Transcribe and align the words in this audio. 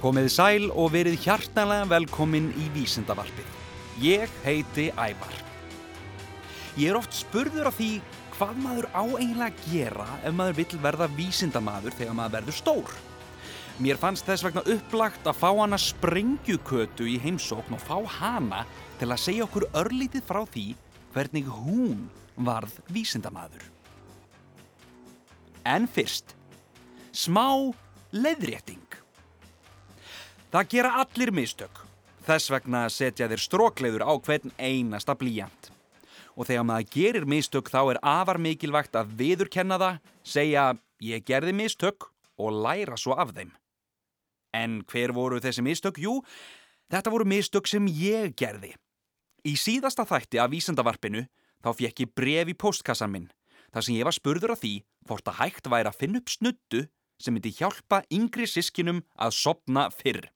Komið 0.00 0.30
sæl 0.32 0.70
og 0.72 0.94
verið 0.94 1.18
hjartanlega 1.26 1.84
velkomin 1.90 2.46
í 2.56 2.70
Vísindavarpið. 2.72 3.48
Ég 4.00 4.30
heiti 4.46 4.86
Ævar. 4.96 5.34
Ég 6.80 6.88
er 6.88 6.96
oft 6.96 7.12
spurður 7.12 7.68
af 7.68 7.76
því 7.76 7.88
hvað 8.32 8.62
maður 8.64 8.86
á 8.96 9.04
eiginlega 9.04 9.50
að 9.50 9.66
gera 9.66 10.06
ef 10.24 10.38
maður 10.38 10.56
vill 10.62 10.80
verða 10.86 11.08
vísindamaður 11.18 11.98
þegar 11.98 12.16
maður 12.16 12.34
verður 12.38 12.56
stór. 12.56 12.94
Mér 13.84 14.00
fannst 14.00 14.24
þess 14.24 14.46
vegna 14.46 14.64
upplagt 14.72 15.28
að 15.28 15.36
fá 15.42 15.50
hana 15.50 15.80
sprengjukötu 15.84 17.04
í 17.04 17.18
heimsókn 17.20 17.76
og 17.76 17.84
fá 17.84 17.98
hana 18.16 18.64
til 19.02 19.10
að 19.10 19.20
segja 19.26 19.44
okkur 19.50 19.68
örlítið 19.82 20.24
frá 20.24 20.40
því 20.48 20.66
hvernig 21.12 21.52
hún 21.60 22.06
varð 22.40 22.80
vísindamaður. 22.88 23.68
En 25.68 25.84
fyrst, 25.84 26.32
smá 27.12 27.68
leiðrétting. 28.16 28.89
Það 30.50 30.70
gera 30.72 30.88
allir 30.98 31.30
mistök. 31.30 31.76
Þess 32.26 32.50
vegna 32.50 32.80
setja 32.90 33.28
þeir 33.30 33.42
strókleiður 33.44 34.02
á 34.02 34.12
hvern 34.18 34.50
einasta 34.58 35.14
blíjant. 35.14 35.68
Og 36.34 36.48
þegar 36.48 36.64
maður 36.66 36.88
gerir 36.90 37.26
mistök 37.30 37.70
þá 37.70 37.78
er 37.92 38.00
afar 38.02 38.40
mikilvægt 38.42 38.98
að 38.98 39.12
viðurkenna 39.20 39.78
það, 39.78 40.00
segja 40.26 40.64
ég 41.06 41.22
gerði 41.22 41.54
mistök 41.54 42.08
og 42.34 42.58
læra 42.64 42.98
svo 42.98 43.14
af 43.14 43.30
þeim. 43.36 43.52
En 44.50 44.80
hver 44.90 45.14
voru 45.14 45.38
þessi 45.38 45.62
mistök? 45.62 46.00
Jú, 46.02 46.16
þetta 46.90 47.14
voru 47.14 47.28
mistök 47.30 47.70
sem 47.70 47.86
ég 47.86 48.34
gerði. 48.34 48.72
Í 49.46 49.54
síðasta 49.54 50.02
þætti 50.02 50.42
af 50.42 50.50
vísendavarpinu 50.50 51.28
þá 51.62 51.70
fekk 51.78 52.04
ég 52.08 52.14
bref 52.18 52.50
í 52.50 52.58
postkassan 52.58 53.14
minn 53.14 53.30
þar 53.70 53.86
sem 53.86 54.00
ég 54.00 54.08
var 54.08 54.18
spurður 54.18 54.56
af 54.56 54.64
því 54.64 54.74
hvort 55.06 55.30
að 55.30 55.38
hægt 55.44 55.70
væri 55.70 55.94
að 55.94 56.02
finna 56.02 56.18
upp 56.18 56.34
snuttu 56.34 56.84
sem 57.22 57.38
myndi 57.38 57.54
hjálpa 57.54 58.02
yngri 58.10 58.50
sískinum 58.50 59.04
að 59.14 59.38
sopna 59.38 59.86
fyrr. 59.94 60.26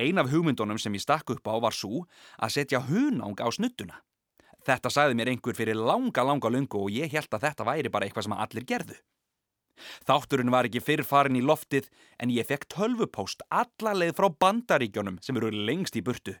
Ein 0.00 0.20
af 0.20 0.30
hugmyndunum 0.32 0.78
sem 0.80 0.94
ég 0.96 1.04
stakk 1.04 1.30
upp 1.34 1.44
á 1.44 1.54
var 1.60 1.76
svo 1.76 2.06
að 2.40 2.54
setja 2.56 2.80
hunang 2.88 3.36
á 3.36 3.48
snuttuna. 3.52 4.00
Þetta 4.64 4.92
sagði 4.92 5.16
mér 5.16 5.30
einhver 5.32 5.56
fyrir 5.56 5.76
langa, 5.76 6.24
langa 6.24 6.50
lungu 6.52 6.84
og 6.84 6.92
ég 6.92 7.12
held 7.12 7.32
að 7.32 7.46
þetta 7.46 7.66
væri 7.68 7.92
bara 7.92 8.06
eitthvað 8.06 8.28
sem 8.28 8.36
allir 8.36 8.66
gerðu. 8.68 8.96
Þátturinn 10.08 10.52
var 10.52 10.68
ekki 10.68 10.82
fyrr 10.84 11.04
farin 11.08 11.38
í 11.38 11.44
loftið 11.44 11.88
en 12.20 12.32
ég 12.32 12.48
fekk 12.48 12.66
tölvupóst 12.74 13.44
alla 13.48 13.94
leið 13.96 14.16
frá 14.18 14.28
bandaríkjónum 14.44 15.20
sem 15.24 15.36
eru 15.40 15.52
lengst 15.52 15.96
í 15.96 16.04
burtu. 16.04 16.36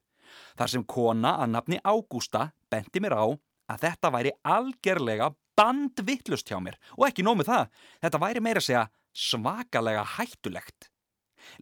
Þar 0.56 0.72
sem 0.74 0.84
kona 0.84 1.36
að 1.42 1.54
nafni 1.56 1.80
Ágústa 1.80 2.50
benti 2.70 3.00
mér 3.02 3.16
á 3.16 3.26
að 3.70 3.86
þetta 3.86 4.12
væri 4.14 4.34
algerlega 4.44 5.30
bandvittlust 5.58 6.48
hjá 6.48 6.60
mér 6.62 6.78
og 6.96 7.06
ekki 7.08 7.24
nómið 7.26 7.50
það, 7.50 7.64
þetta 8.04 8.22
væri 8.22 8.44
meira 8.44 8.62
að 8.62 8.68
segja 8.68 8.84
svakalega 9.16 10.04
hættulegt. 10.16 10.90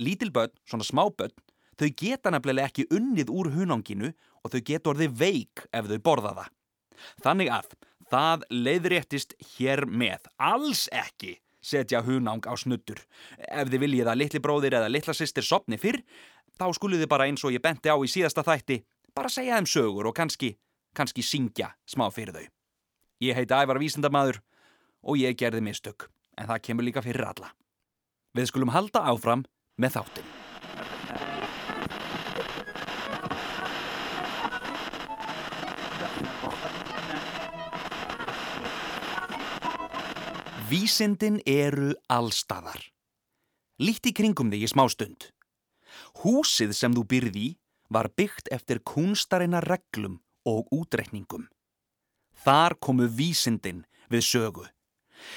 Lítil 0.03 0.33
börn, 0.35 0.53
svona 0.69 0.87
smá 0.87 1.07
börn, 1.09 1.35
þau 1.79 1.89
geta 1.97 2.33
nefnilega 2.35 2.71
ekki 2.71 2.89
unnið 2.95 3.33
úr 3.33 3.53
hunanginu 3.55 4.13
og 4.43 4.53
þau 4.53 4.63
geta 4.71 4.93
orðið 4.93 5.19
veik 5.19 5.67
ef 5.73 5.91
þau 5.91 5.99
borða 6.05 6.35
það. 6.39 6.55
Þannig 7.25 7.53
að 7.55 7.77
það 8.09 8.49
leiðréttist 8.51 9.37
hér 9.57 9.85
með, 9.87 10.27
alls 10.39 10.89
ekki 10.93 11.37
setja 11.69 12.03
hunang 12.03 12.45
á 12.47 12.55
snuttur. 12.57 13.01
Ef 13.39 13.69
þið 13.69 13.83
viljið 13.85 14.11
að 14.11 14.21
litli 14.23 14.43
bróðir 14.43 14.79
eða 14.79 14.91
litla 14.91 15.15
sýstir 15.17 15.47
sopni 15.47 15.79
fyrr, 15.81 16.01
þá 16.59 16.71
skuluð 16.75 17.05
þið 17.05 17.13
bara 17.13 17.29
eins 17.29 17.45
og 17.45 17.55
ég 17.55 17.63
benti 17.63 17.91
á 17.93 17.97
í 17.99 18.11
síðasta 18.11 18.45
þætti, 18.47 18.81
bara 19.15 19.33
segja 19.33 19.59
þeim 19.59 19.69
sögur 19.69 20.11
og 20.11 20.17
kannski, 20.17 20.55
kannski 20.97 21.25
syngja 21.27 21.73
smá 21.89 22.09
fyrir 22.15 22.37
þau. 22.37 22.47
Ég 23.23 23.39
heiti 23.39 23.55
Ævar 23.55 23.83
Vísindamadur 23.83 24.41
og 25.03 25.19
ég 25.19 25.39
gerði 25.39 25.65
mistök, 25.65 26.09
en 26.39 26.51
það 26.51 26.65
kemur 26.69 26.87
líka 26.87 27.05
fyrir 27.05 27.27
alla. 27.27 27.55
Við 28.35 28.53
skulum 28.53 28.75
halda 28.75 29.07
áfram 29.11 29.47
með 29.79 29.99
þáttin. 29.99 30.48
Vísindin 40.69 41.39
eru 41.47 41.95
allstaðar. 42.13 42.83
Líkt 43.81 44.09
í 44.11 44.13
kringum 44.13 44.51
þig 44.53 44.67
í 44.67 44.69
smá 44.69 44.83
stund. 44.93 45.31
Húsið 46.21 46.75
sem 46.77 46.93
þú 46.93 47.05
byrði 47.09 47.47
var 47.95 48.11
byggt 48.13 48.51
eftir 48.53 48.83
kunstarinnar 48.85 49.65
reglum 49.65 50.19
og 50.45 50.69
útrekningum. 50.75 51.47
Þar 52.45 52.77
komu 52.85 53.09
vísindin 53.09 53.87
við 54.13 54.27
sögu. 54.29 54.67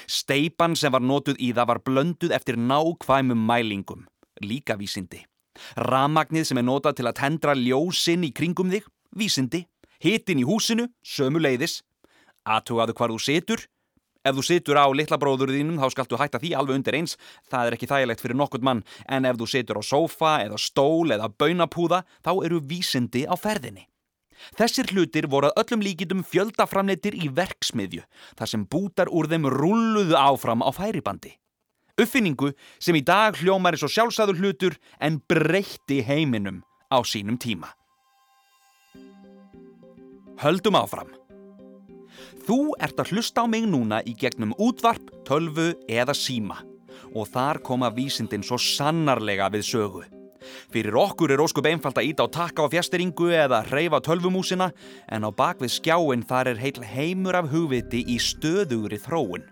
Steipan 0.04 0.76
sem 0.76 0.92
var 0.92 1.00
notuð 1.00 1.40
í 1.40 1.52
það 1.56 1.70
var 1.70 1.82
blönduð 1.86 2.36
eftir 2.36 2.60
nákvæmum 2.60 3.46
mælingum, 3.48 4.04
líka 4.44 4.76
vísindi. 4.76 5.24
Ramagnið 5.80 6.50
sem 6.50 6.60
er 6.60 6.68
notað 6.68 7.00
til 7.00 7.08
að 7.08 7.18
tendra 7.22 7.56
ljósinn 7.56 8.28
í 8.28 8.34
kringum 8.36 8.74
þig, 8.74 8.84
vísindi. 9.16 9.64
Hittin 10.02 10.42
í 10.42 10.44
húsinu, 10.44 10.90
sömu 11.00 11.40
leiðis. 11.40 11.80
Aðtugaðu 12.44 12.98
hvar 12.98 13.14
þú 13.14 13.22
situr. 13.22 13.68
Ef 14.22 14.36
þú 14.38 14.44
situr 14.46 14.78
á 14.78 14.86
litla 14.94 15.18
bróður 15.18 15.50
þínum 15.50 15.80
þá 15.82 15.88
skaltu 15.90 16.18
hætta 16.20 16.38
því 16.42 16.52
alveg 16.54 16.78
undir 16.78 16.98
eins. 16.98 17.16
Það 17.50 17.68
er 17.68 17.76
ekki 17.76 17.88
þægilegt 17.90 18.22
fyrir 18.22 18.38
nokkurt 18.38 18.66
mann. 18.66 18.84
En 19.10 19.26
ef 19.26 19.38
þú 19.40 19.48
situr 19.50 19.80
á 19.80 19.82
sófa 19.82 20.34
eða 20.44 20.60
stól 20.62 21.10
eða 21.10 21.30
baunapúða 21.30 22.04
þá 22.22 22.32
eru 22.46 22.62
vísindi 22.62 23.26
á 23.26 23.34
ferðinni. 23.34 23.88
Þessir 24.58 24.90
hlutir 24.90 25.28
voru 25.30 25.50
að 25.50 25.62
öllum 25.62 25.84
líkitum 25.86 26.24
fjöldaframleitir 26.26 27.14
í 27.14 27.30
verksmiðju 27.34 28.02
þar 28.38 28.50
sem 28.50 28.66
bútar 28.66 29.10
úr 29.10 29.30
þeim 29.30 29.46
rulluðu 29.50 30.18
áfram 30.18 30.64
á 30.66 30.70
færibandi. 30.74 31.36
Uppfinningu 32.00 32.50
sem 32.82 32.96
í 32.98 33.04
dag 33.06 33.36
hljómar 33.38 33.76
eins 33.76 33.86
og 33.86 33.92
sjálfsæður 33.92 34.40
hlutur 34.40 34.78
en 34.98 35.20
breytti 35.30 36.00
heiminum 36.06 36.62
á 36.90 36.98
sínum 37.06 37.38
tíma. 37.38 37.70
Höldum 40.42 40.74
áfram. 40.74 41.21
Þú 42.42 42.72
ert 42.82 42.98
að 42.98 43.12
hlusta 43.14 43.44
á 43.44 43.46
mig 43.46 43.68
núna 43.70 44.00
í 44.02 44.16
gegnum 44.18 44.54
útvarp, 44.58 45.12
tölvu 45.28 45.72
eða 45.86 46.14
síma 46.16 46.58
og 47.12 47.28
þar 47.28 47.60
koma 47.62 47.90
vísindin 47.92 48.42
svo 48.42 48.56
sannarlega 48.58 49.50
við 49.52 49.66
sögu. 49.68 50.02
Fyrir 50.72 50.96
okkur 50.98 51.30
er 51.34 51.42
óskup 51.44 51.68
einfalt 51.68 52.00
að 52.00 52.08
íta 52.08 52.26
á 52.26 52.34
takka 52.34 52.64
á 52.66 52.72
fjasteringu 52.72 53.28
eða 53.30 53.60
hreyfa 53.68 54.00
tölvumúsina 54.02 54.72
en 55.06 55.28
á 55.28 55.30
bakvið 55.30 55.76
skjáin 55.76 56.24
þar 56.26 56.54
er 56.54 56.62
heil 56.62 56.82
heimur 56.82 57.38
af 57.38 57.50
hugviti 57.52 58.02
í 58.10 58.18
stöðugri 58.18 58.98
þróun. 59.04 59.44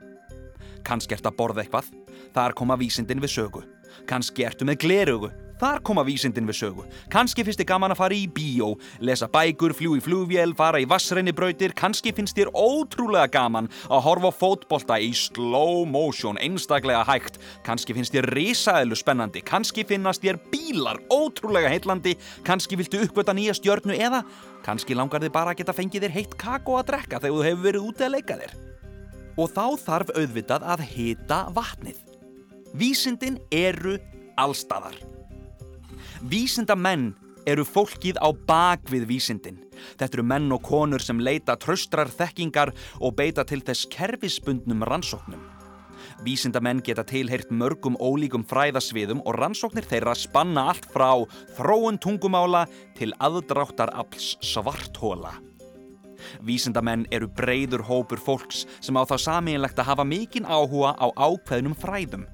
Kanski 0.82 1.14
ert 1.14 1.28
að 1.28 1.36
borða 1.38 1.62
eitthvað, 1.62 1.92
þar 2.34 2.56
koma 2.58 2.78
vísindin 2.80 3.22
við 3.22 3.36
sögu. 3.36 3.62
Kanski 4.08 4.48
ertu 4.48 4.66
með 4.66 4.80
glerugu, 4.82 5.30
þar 5.60 5.82
koma 5.84 6.04
vísindin 6.06 6.48
við 6.48 6.58
sögu. 6.60 6.86
Kanski 7.12 7.44
finnst 7.44 7.60
þið 7.60 7.68
gaman 7.70 7.94
að 7.94 8.00
fara 8.00 8.16
í 8.16 8.26
bíó, 8.32 8.72
lesa 9.04 9.28
bækur, 9.30 9.74
fljú 9.76 9.96
í 9.98 10.02
flugvél, 10.04 10.54
fara 10.56 10.80
í 10.80 10.88
vassrennibrautir. 10.88 11.74
Kanski 11.76 12.14
finnst 12.16 12.38
þér 12.38 12.52
ótrúlega 12.56 13.28
gaman 13.34 13.68
að 13.90 14.04
horfa 14.06 14.32
fótbolta 14.34 14.98
í 15.00 15.12
slow 15.16 15.84
motion, 15.88 16.40
einstaklega 16.40 17.04
hægt. 17.08 17.40
Kanski 17.66 17.96
finnst 17.96 18.16
þér 18.16 18.30
risaðilu 18.34 18.98
spennandi. 18.98 19.44
Kanski 19.46 19.84
finnast 19.88 20.24
þér 20.24 20.40
bílar 20.52 21.00
ótrúlega 21.12 21.70
heitlandi. 21.72 22.16
Kanski 22.46 22.78
viltu 22.80 23.04
uppgöta 23.04 23.36
nýja 23.36 23.56
stjörnu 23.58 23.96
eða 23.98 24.24
kannski 24.64 24.96
langar 24.96 25.22
þið 25.22 25.32
bara 25.34 25.54
að 25.54 25.62
geta 25.62 25.76
fengið 25.76 26.06
þér 26.06 26.16
heitt 26.18 26.36
kakó 26.40 26.80
að 26.80 26.90
drekka 26.92 27.20
þegar 27.22 27.36
þú 27.36 27.46
hefur 27.48 27.64
verið 27.68 27.86
úti 27.88 28.06
að 28.06 28.14
leika 28.16 28.40
þér. 28.40 28.58
Og 29.40 29.54
þá 29.54 29.64
þarf 29.84 30.12
auðvitað 30.16 30.66
að 30.74 30.84
hita 30.90 31.40
vatnið. 31.56 32.02
Vísindin 32.76 33.40
eru 33.50 33.96
allstaðar. 34.38 35.19
Vísindamenn 36.20 37.14
eru 37.48 37.64
fólkið 37.64 38.18
á 38.20 38.28
bakvið 38.44 39.06
vísindin. 39.08 39.62
Þetta 39.96 40.18
eru 40.18 40.24
menn 40.28 40.52
og 40.52 40.60
konur 40.66 41.00
sem 41.00 41.16
leita 41.16 41.54
tröstrar 41.56 42.10
þekkingar 42.12 42.74
og 43.00 43.14
beita 43.16 43.46
til 43.48 43.62
þess 43.64 43.88
kerfisbundnum 43.88 44.84
rannsóknum. 44.84 45.40
Vísindamenn 46.20 46.82
geta 46.84 47.06
tilheyrt 47.08 47.48
mörgum 47.48 47.96
ólíkum 47.96 48.44
fræðasviðum 48.44 49.24
og 49.24 49.38
rannsóknir 49.40 49.88
þeirra 49.88 50.12
spanna 50.12 50.66
allt 50.74 50.90
frá 50.92 51.24
þróun 51.56 51.96
tungumála 51.96 52.66
til 52.98 53.14
aðdráttar 53.16 53.94
alls 53.96 54.34
svarthóla. 54.44 55.32
Vísindamenn 56.44 57.06
eru 57.08 57.32
breyður 57.32 57.86
hópur 57.88 58.20
fólks 58.20 58.66
sem 58.84 58.92
á 58.92 59.08
þá 59.08 59.16
samíinlegt 59.24 59.80
að 59.80 59.88
hafa 59.94 60.04
mikinn 60.04 60.44
áhuga 60.44 60.92
á 61.00 61.08
ákveðnum 61.16 61.72
fræðum 61.80 62.28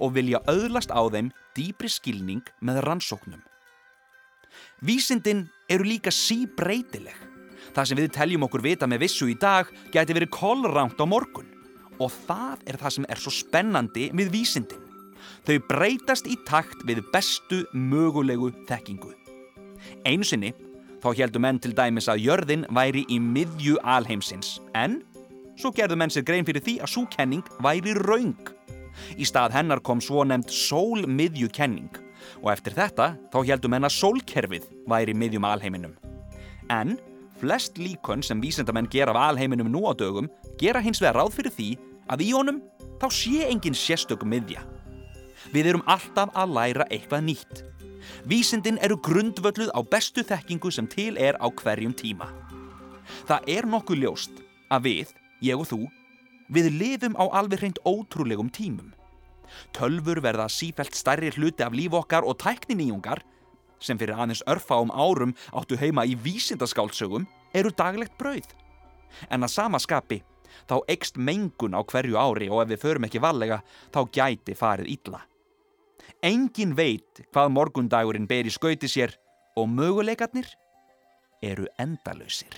og 0.00 0.12
vilja 0.16 0.40
auðlast 0.44 0.92
á 0.92 1.00
þeim 1.08 1.32
dýbri 1.56 1.90
skilning 1.90 2.44
með 2.60 2.82
rannsóknum. 2.86 3.42
Vísindin 4.82 5.46
eru 5.70 5.86
líka 5.86 6.12
síbreytileg. 6.14 7.16
Það 7.74 7.86
sem 7.86 8.00
við 8.00 8.12
teljum 8.16 8.46
okkur 8.46 8.64
vita 8.64 8.88
með 8.90 9.04
vissu 9.04 9.28
í 9.30 9.36
dag 9.38 9.68
geti 9.94 10.16
verið 10.16 10.32
kollránt 10.34 10.98
á 10.98 11.06
morgun. 11.06 11.48
Og 12.00 12.10
það 12.26 12.64
er 12.66 12.78
það 12.80 12.94
sem 12.96 13.06
er 13.12 13.20
svo 13.20 13.32
spennandi 13.34 14.08
við 14.16 14.32
vísindin. 14.34 14.86
Þau 15.44 15.58
breytast 15.68 16.26
í 16.28 16.36
takt 16.48 16.82
við 16.88 17.02
bestu 17.12 17.62
mögulegu 17.76 18.50
þekkingu. 18.68 19.12
Einu 20.08 20.26
sinni 20.26 20.52
þá 21.00 21.12
heldur 21.16 21.44
menn 21.44 21.60
til 21.60 21.72
dæmis 21.76 22.08
að 22.12 22.24
jörðin 22.26 22.66
væri 22.76 23.06
í 23.08 23.20
miðju 23.20 23.78
alheimsins 23.84 24.58
en 24.76 25.00
svo 25.60 25.72
gerðu 25.76 25.98
menn 26.00 26.12
sér 26.12 26.24
grein 26.28 26.46
fyrir 26.48 26.64
því 26.64 26.78
að 26.84 26.92
svo 26.94 27.06
kenning 27.12 27.44
væri 27.64 27.94
raung. 28.00 28.36
Í 29.16 29.26
stað 29.28 29.56
hennar 29.56 29.82
kom 29.84 30.00
svo 30.04 30.24
nefnd 30.26 30.52
sólmiðjukenning 30.54 32.06
Og 32.40 32.50
eftir 32.52 32.76
þetta 32.76 33.14
þá 33.32 33.38
heldum 33.50 33.76
henn 33.76 33.88
að 33.88 33.96
sólkerfið 33.96 34.66
væri 34.90 35.14
miðjum 35.16 35.46
alheiminum. 35.48 35.94
En 36.72 36.96
flest 37.40 37.78
líkön 37.80 38.24
sem 38.24 38.40
vísindamenn 38.42 38.90
gera 38.92 39.14
af 39.14 39.32
alheiminum 39.32 39.70
nú 39.72 39.86
á 39.88 39.92
dögum 39.96 40.28
gera 40.60 40.82
hins 40.84 41.00
vegar 41.00 41.20
ráð 41.20 41.34
fyrir 41.38 41.54
því 41.56 41.70
að 42.12 42.24
í 42.26 42.30
honum 42.36 42.60
þá 43.00 43.06
sé 43.16 43.46
engin 43.48 43.76
sérstök 43.76 44.24
miðja. 44.28 44.64
Við 45.54 45.72
erum 45.72 45.86
alltaf 45.88 46.32
að 46.36 46.54
læra 46.56 46.86
eitthvað 46.90 47.26
nýtt. 47.26 47.64
Vísindin 48.28 48.80
eru 48.84 48.98
grundvölluð 49.00 49.72
á 49.72 49.80
bestu 49.84 50.24
þekkingu 50.26 50.70
sem 50.72 50.88
til 50.88 51.16
er 51.18 51.36
á 51.40 51.48
hverjum 51.48 51.94
tíma. 51.96 52.28
Það 53.28 53.48
er 53.56 53.68
nokkuð 53.68 54.04
ljóst 54.04 54.44
að 54.70 54.86
við, 54.86 55.14
ég 55.44 55.58
og 55.58 55.68
þú, 55.68 55.80
við 56.50 56.70
lifum 56.74 57.16
á 57.16 57.24
alveg 57.40 57.62
hreint 57.62 57.80
ótrúlegum 57.86 58.50
tímum. 58.50 58.92
Tölfur 59.74 60.20
verða 60.22 60.48
sífælt 60.50 60.94
stærri 60.94 61.30
hluti 61.34 61.64
af 61.66 61.74
líf 61.74 61.94
okkar 61.96 62.26
og 62.26 62.38
tækniníjungar, 62.42 63.22
sem 63.80 63.98
fyrir 63.98 64.18
aðeins 64.18 64.44
örfáum 64.50 64.92
árum 64.92 65.34
áttu 65.56 65.78
heima 65.80 66.04
í 66.06 66.14
vísindaskáldsögum, 66.14 67.26
eru 67.54 67.72
daglegt 67.74 68.18
brauð. 68.18 68.46
En 69.30 69.42
að 69.42 69.54
sama 69.54 69.80
skapi, 69.82 70.20
þá 70.68 70.76
ekst 70.92 71.18
mengun 71.18 71.74
á 71.74 71.82
hverju 71.82 72.18
ári 72.18 72.50
og 72.50 72.62
ef 72.64 72.72
við 72.74 72.82
förum 72.84 73.08
ekki 73.08 73.22
vallega, 73.22 73.62
þá 73.90 74.00
gæti 74.12 74.54
farið 74.58 74.94
illa. 74.94 75.24
Engin 76.22 76.74
veit 76.76 77.22
hvað 77.32 77.54
morgundagurinn 77.54 78.28
ber 78.28 78.46
í 78.46 78.52
skauti 78.52 78.90
sér 78.90 79.14
og 79.56 79.70
möguleikarnir 79.72 80.50
eru 81.42 81.66
endalösir. 81.80 82.52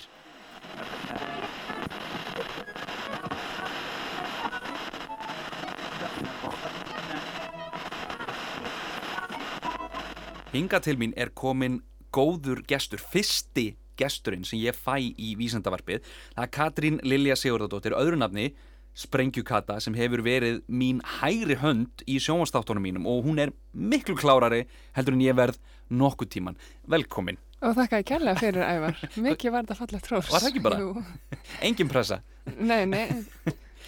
Hinga 10.53 10.77
til 10.85 10.99
mín 11.01 11.15
er 11.17 11.31
komin 11.33 11.79
góður 12.13 12.59
gestur, 12.69 13.01
fyrsti 13.01 13.71
gesturinn 13.97 14.43
sem 14.45 14.59
ég 14.61 14.77
fæ 14.77 14.99
í 15.01 15.31
vísendavarpið. 15.39 16.03
Það 16.35 16.43
er 16.43 16.51
Katrín 16.53 16.99
Lilja 17.01 17.33
Sigurðardóttir, 17.41 17.95
öðru 17.97 18.19
nafni, 18.21 18.51
Sprengjukata, 18.93 19.79
sem 19.81 19.97
hefur 19.97 20.21
verið 20.21 20.59
mín 20.69 20.99
hægri 21.15 21.57
hönd 21.57 22.05
í 22.05 22.19
sjónvastáttunum 22.21 22.85
mínum 22.85 23.09
og 23.09 23.25
hún 23.25 23.41
er 23.41 23.55
miklu 23.73 24.13
klárari 24.13 24.67
heldur 24.93 25.17
en 25.17 25.25
ég 25.25 25.39
verð 25.41 25.57
nokkuð 25.89 26.29
tíman. 26.37 26.61
Velkomin. 26.85 27.41
Og 27.65 27.73
þakka 27.79 28.03
ég 28.03 28.09
kærlega 28.11 28.45
fyrir 28.45 28.69
ævar. 28.69 29.03
Mikið 29.25 29.55
var 29.55 29.65
þetta 29.65 29.81
fallegt 29.81 30.05
trós. 30.05 30.29
Var 30.29 30.45
það 30.45 30.51
ekki 30.51 30.65
bara? 30.69 30.81
Jú. 30.83 31.47
Engin 31.65 31.89
pressa. 31.89 32.21
Nei, 32.59 32.83
nei. 32.85 33.07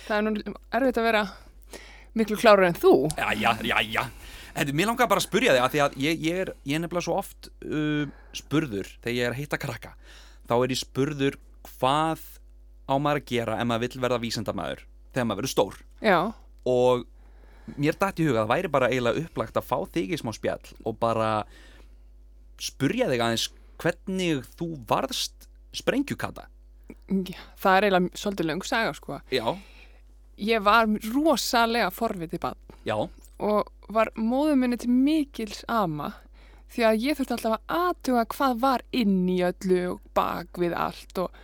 Það 0.08 0.18
er 0.18 0.26
nú 0.26 0.58
erfitt 0.82 0.98
að 0.98 1.12
vera 1.12 1.26
miklu 2.18 2.42
klárar 2.42 2.72
en 2.72 2.82
þú. 2.82 2.96
Já, 3.14 3.30
já, 3.38 3.52
já, 3.62 3.78
já. 3.86 4.08
Þetta, 4.56 4.76
mér 4.78 4.88
langar 4.88 5.10
bara 5.12 5.20
að 5.20 5.28
spurja 5.28 5.56
þig 5.56 5.64
að 5.66 5.74
því 5.74 5.82
að 5.84 5.96
ég, 6.00 6.22
ég, 6.24 6.38
er, 6.46 6.52
ég 6.64 6.78
er 6.78 6.84
nefnilega 6.86 7.06
svo 7.08 7.18
oft 7.20 7.50
uh, 7.68 8.06
spurður 8.36 8.88
þegar 9.04 9.18
ég 9.18 9.28
er 9.28 9.36
að 9.36 9.42
hitta 9.42 9.60
krakka. 9.60 9.92
Þá 10.48 10.54
er 10.62 10.74
ég 10.76 10.80
spurður 10.80 11.38
hvað 11.76 12.24
á 12.86 12.94
maður 13.02 13.20
að 13.22 13.28
gera 13.34 13.60
ef 13.60 13.68
maður 13.68 13.84
vill 13.88 14.02
verða 14.06 14.22
vísendamæður 14.24 14.86
þegar 15.12 15.28
maður 15.28 15.42
verður 15.42 15.54
stór. 15.56 15.78
Já. 16.06 16.20
Og 16.72 17.06
mér 17.76 18.00
dætt 18.00 18.22
í 18.22 18.28
huga 18.30 18.44
að 18.44 18.46
það 18.46 18.54
væri 18.54 18.74
bara 18.78 18.90
eiginlega 18.94 19.26
upplagt 19.26 19.60
að 19.60 19.68
fá 19.68 19.78
þig 19.98 20.16
í 20.16 20.20
smá 20.22 20.32
spjall 20.38 20.74
og 20.86 21.00
bara 21.02 21.30
spurja 22.62 23.10
þig 23.12 23.24
aðeins 23.26 23.48
hvernig 23.82 24.46
þú 24.56 24.70
varðst 24.88 25.50
sprengjukata. 25.76 26.48
Já, 27.10 27.36
Það 27.60 27.76
er 27.78 27.88
eiginlega 27.88 28.20
svolítið 28.22 28.48
löng 28.48 28.64
saga, 28.66 28.94
sko. 28.96 29.18
Já, 29.34 29.48
Ég 30.36 30.64
var 30.64 30.90
rosalega 31.14 31.88
forvitið 31.96 32.42
bann 32.44 32.58
já, 32.84 32.96
og 33.44 33.72
var 33.92 34.12
móður 34.18 34.60
minni 34.60 34.80
til 34.80 34.92
mikils 34.92 35.64
ama 35.68 36.14
því 36.74 36.86
að 36.88 37.02
ég 37.06 37.18
þurfti 37.18 37.36
alltaf 37.36 37.56
að 37.58 37.80
aðtuga 37.80 38.26
hvað 38.34 38.62
var 38.64 38.84
inn 38.96 39.18
í 39.32 39.40
öllu 39.48 39.82
og 39.94 40.14
bak 40.18 40.60
við 40.62 40.76
allt 40.78 41.22
og, 41.24 41.42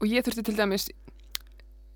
og 0.00 0.08
ég 0.08 0.24
þurfti 0.24 0.46
til 0.46 0.58
dæmis 0.58 0.88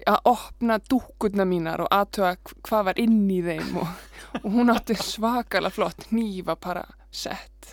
að 0.06 0.28
opna 0.28 0.76
dúkkurna 0.90 1.46
mínar 1.48 1.82
og 1.84 1.90
aðtuga 1.94 2.34
hvað 2.66 2.90
var 2.90 3.00
inn 3.00 3.24
í 3.32 3.40
þeim 3.44 3.78
og, 3.80 4.04
og 4.42 4.50
hún 4.58 4.72
átti 4.74 4.96
svakalega 5.00 5.72
flott 5.72 6.08
nýfa 6.12 6.56
bara 6.60 6.84
sett. 7.10 7.72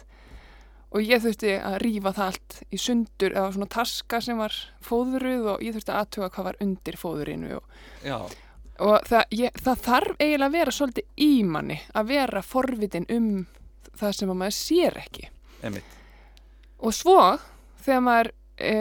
Og 0.94 1.02
ég 1.02 1.24
þurfti 1.24 1.56
að 1.58 1.80
rífa 1.82 2.14
það 2.14 2.28
allt 2.30 2.58
í 2.70 2.80
sundur 2.80 3.34
eða 3.34 3.52
svona 3.56 3.70
taska 3.76 4.22
sem 4.22 4.40
var 4.40 4.56
fóðruð 4.86 5.56
og 5.56 5.64
ég 5.66 5.76
þurfti 5.76 5.94
að 5.94 6.02
aðtuga 6.04 6.32
hvað 6.36 6.50
var 6.50 6.60
undir 6.64 7.00
fóðurinu 7.02 7.56
og 7.58 7.78
já, 8.06 8.18
og 8.82 9.08
það, 9.08 9.24
ég, 9.38 9.58
það 9.62 9.82
þarf 9.88 10.16
eiginlega 10.20 10.48
að 10.48 10.58
vera 10.58 10.74
svolítið 10.74 11.26
í 11.26 11.32
manni 11.46 11.80
að 11.94 12.08
vera 12.10 12.42
forvitin 12.46 13.10
um 13.14 13.32
það 13.94 14.16
sem 14.18 14.34
að 14.34 14.40
maður 14.40 14.58
sér 14.58 15.00
ekki 15.04 15.28
emitt. 15.64 15.98
og 16.82 16.96
svo 16.98 17.20
þegar 17.84 18.06
maður 18.08 18.32
e, 18.58 18.74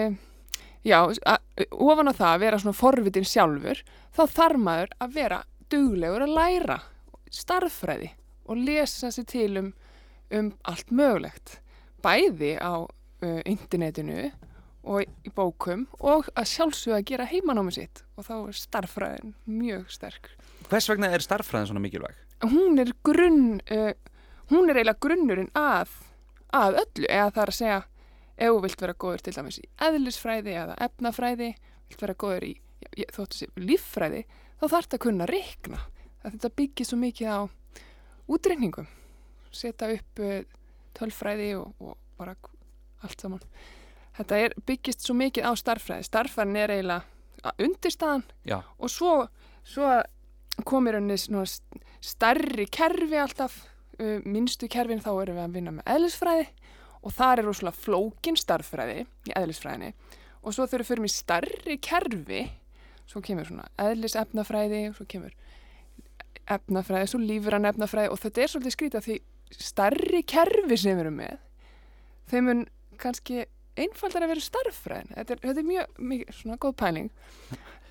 já, 0.89 0.99
að, 1.05 1.67
ofan 1.77 2.13
á 2.13 2.13
það 2.13 2.31
að 2.31 2.45
vera 2.47 2.63
svona 2.63 2.81
forvitin 2.81 3.29
sjálfur 3.29 3.83
þá 4.17 4.23
þarf 4.39 4.65
maður 4.65 4.97
að 5.05 5.19
vera 5.19 5.43
duglegur 5.73 6.27
að 6.27 6.37
læra 6.39 6.79
starffræði 7.33 8.13
og 8.49 8.65
lesa 8.65 9.13
sér 9.13 9.29
til 9.29 9.51
um, 9.61 9.73
um 10.33 10.53
allt 10.69 10.91
mögulegt 10.93 11.59
bæði 12.03 12.57
á 12.59 12.83
uh, 12.83 13.41
internetinu 13.49 14.31
og 14.83 15.05
í 15.07 15.31
bókum 15.35 15.87
og 16.01 16.29
að 16.35 16.49
sjálfsögða 16.53 16.99
að 16.99 17.09
gera 17.13 17.29
heimanámi 17.31 17.75
sitt 17.75 18.03
og 18.17 18.27
þá 18.27 18.35
er 18.39 18.59
starffræðin 18.59 19.35
mjög 19.47 19.87
sterk. 19.95 20.31
Hvers 20.71 20.89
vegna 20.91 21.13
er 21.13 21.23
starffræðin 21.23 21.71
svona 21.71 21.83
mikilvæg? 21.85 22.19
Hún 22.43 22.83
er 22.83 22.91
grunn, 23.07 23.61
uh, 23.71 23.93
hún 24.51 24.71
er 24.71 24.81
eiginlega 24.81 25.03
grunnurinn 25.05 25.53
að, 25.59 25.93
að 26.51 26.81
öllu 26.83 27.09
eða 27.09 27.31
það 27.31 27.43
er 27.45 27.53
að 27.53 27.59
segja 27.61 27.81
ef 28.37 28.49
þú 28.49 28.63
vilt 28.65 28.83
vera 28.83 28.99
góður 29.05 29.23
til 29.23 29.35
dæmis 29.37 29.61
í 29.61 29.69
eðlisfræði 29.87 30.57
eða 30.65 30.79
efnafræði, 30.87 31.51
vilt 31.91 32.03
vera 32.03 32.19
góður 32.19 32.49
í 32.49 32.55
já, 32.99 33.07
þóttu 33.15 33.39
sér 33.39 33.53
líffræði, 33.61 34.25
þá 34.59 34.65
þarf 34.65 34.87
þetta 34.87 34.99
að 34.99 35.05
kunna 35.07 35.29
reikna. 35.31 35.83
Að 36.23 36.37
þetta 36.37 36.53
byggir 36.59 36.89
svo 36.89 36.99
mikið 37.03 37.31
á 37.31 37.41
útreikningum, 38.33 38.89
setja 39.55 39.91
upp 39.95 40.23
uh, 40.23 40.43
tölfræði 40.99 41.53
og, 41.61 41.71
og 41.83 41.97
bara 42.19 42.35
allt 43.03 43.23
saman. 43.23 43.43
Þetta 44.17 44.41
er, 44.45 44.55
byggist 44.69 45.07
svo 45.07 45.17
mikið 45.17 45.49
á 45.49 45.53
starffræði. 45.57 46.07
Starffræðin 46.09 46.59
er 46.61 46.75
eiginlega 46.75 47.55
undirstaðan 47.63 48.25
Já, 48.47 48.59
og 48.79 48.91
svo, 48.93 49.13
svo 49.67 49.89
komir 50.69 50.99
henni 50.99 51.17
stærri 51.17 52.67
kerfi 52.71 53.19
alltaf. 53.19 53.63
Minnstu 54.25 54.67
kerfin 54.73 55.03
þá 55.05 55.13
erum 55.13 55.37
við 55.37 55.45
að 55.45 55.57
vinna 55.57 55.73
með 55.77 55.91
eðlisfræði 55.95 56.47
og 57.03 57.15
þar 57.15 57.43
er 57.43 57.47
rosalega 57.47 57.79
flókin 57.79 58.39
starffræði 58.39 59.05
í 59.29 59.35
eðlisfræðinni 59.39 59.93
og 60.43 60.55
svo 60.55 60.67
þegar 60.67 60.83
við 60.83 60.91
fyrir 60.91 61.07
í 61.07 61.13
stærri 61.13 61.77
kerfi 61.83 62.43
svo 63.11 63.23
kemur 63.25 63.49
svona 63.49 63.69
eðlisefnafræði 63.83 64.83
og 64.91 64.99
svo 64.99 65.07
kemur 65.11 65.35
efnafræði, 66.53 67.11
svo 67.11 67.21
lífran 67.23 67.69
efnafræði 67.71 68.13
og 68.13 68.21
þetta 68.23 68.43
er 68.43 68.53
svolítið 68.53 68.77
skrítið 68.77 69.01
að 69.01 69.09
því 69.09 69.19
stærri 69.69 70.23
kerfi 70.33 70.79
sem 70.81 70.97
við 70.97 71.05
erum 71.05 71.19
með 71.21 71.37
þeim 72.33 72.49
mun 72.49 72.63
kannski 73.03 73.45
einfaldar 73.79 74.27
að 74.27 74.33
vera 74.35 74.45
starffræðin 74.45 75.15
þetta 75.17 75.35
er, 75.37 75.43
þetta 75.47 75.63
er 75.63 75.69
mjög, 75.69 75.95
mjög 76.13 76.35
svona 76.39 76.59
góð 76.61 76.75
pæling 76.83 77.11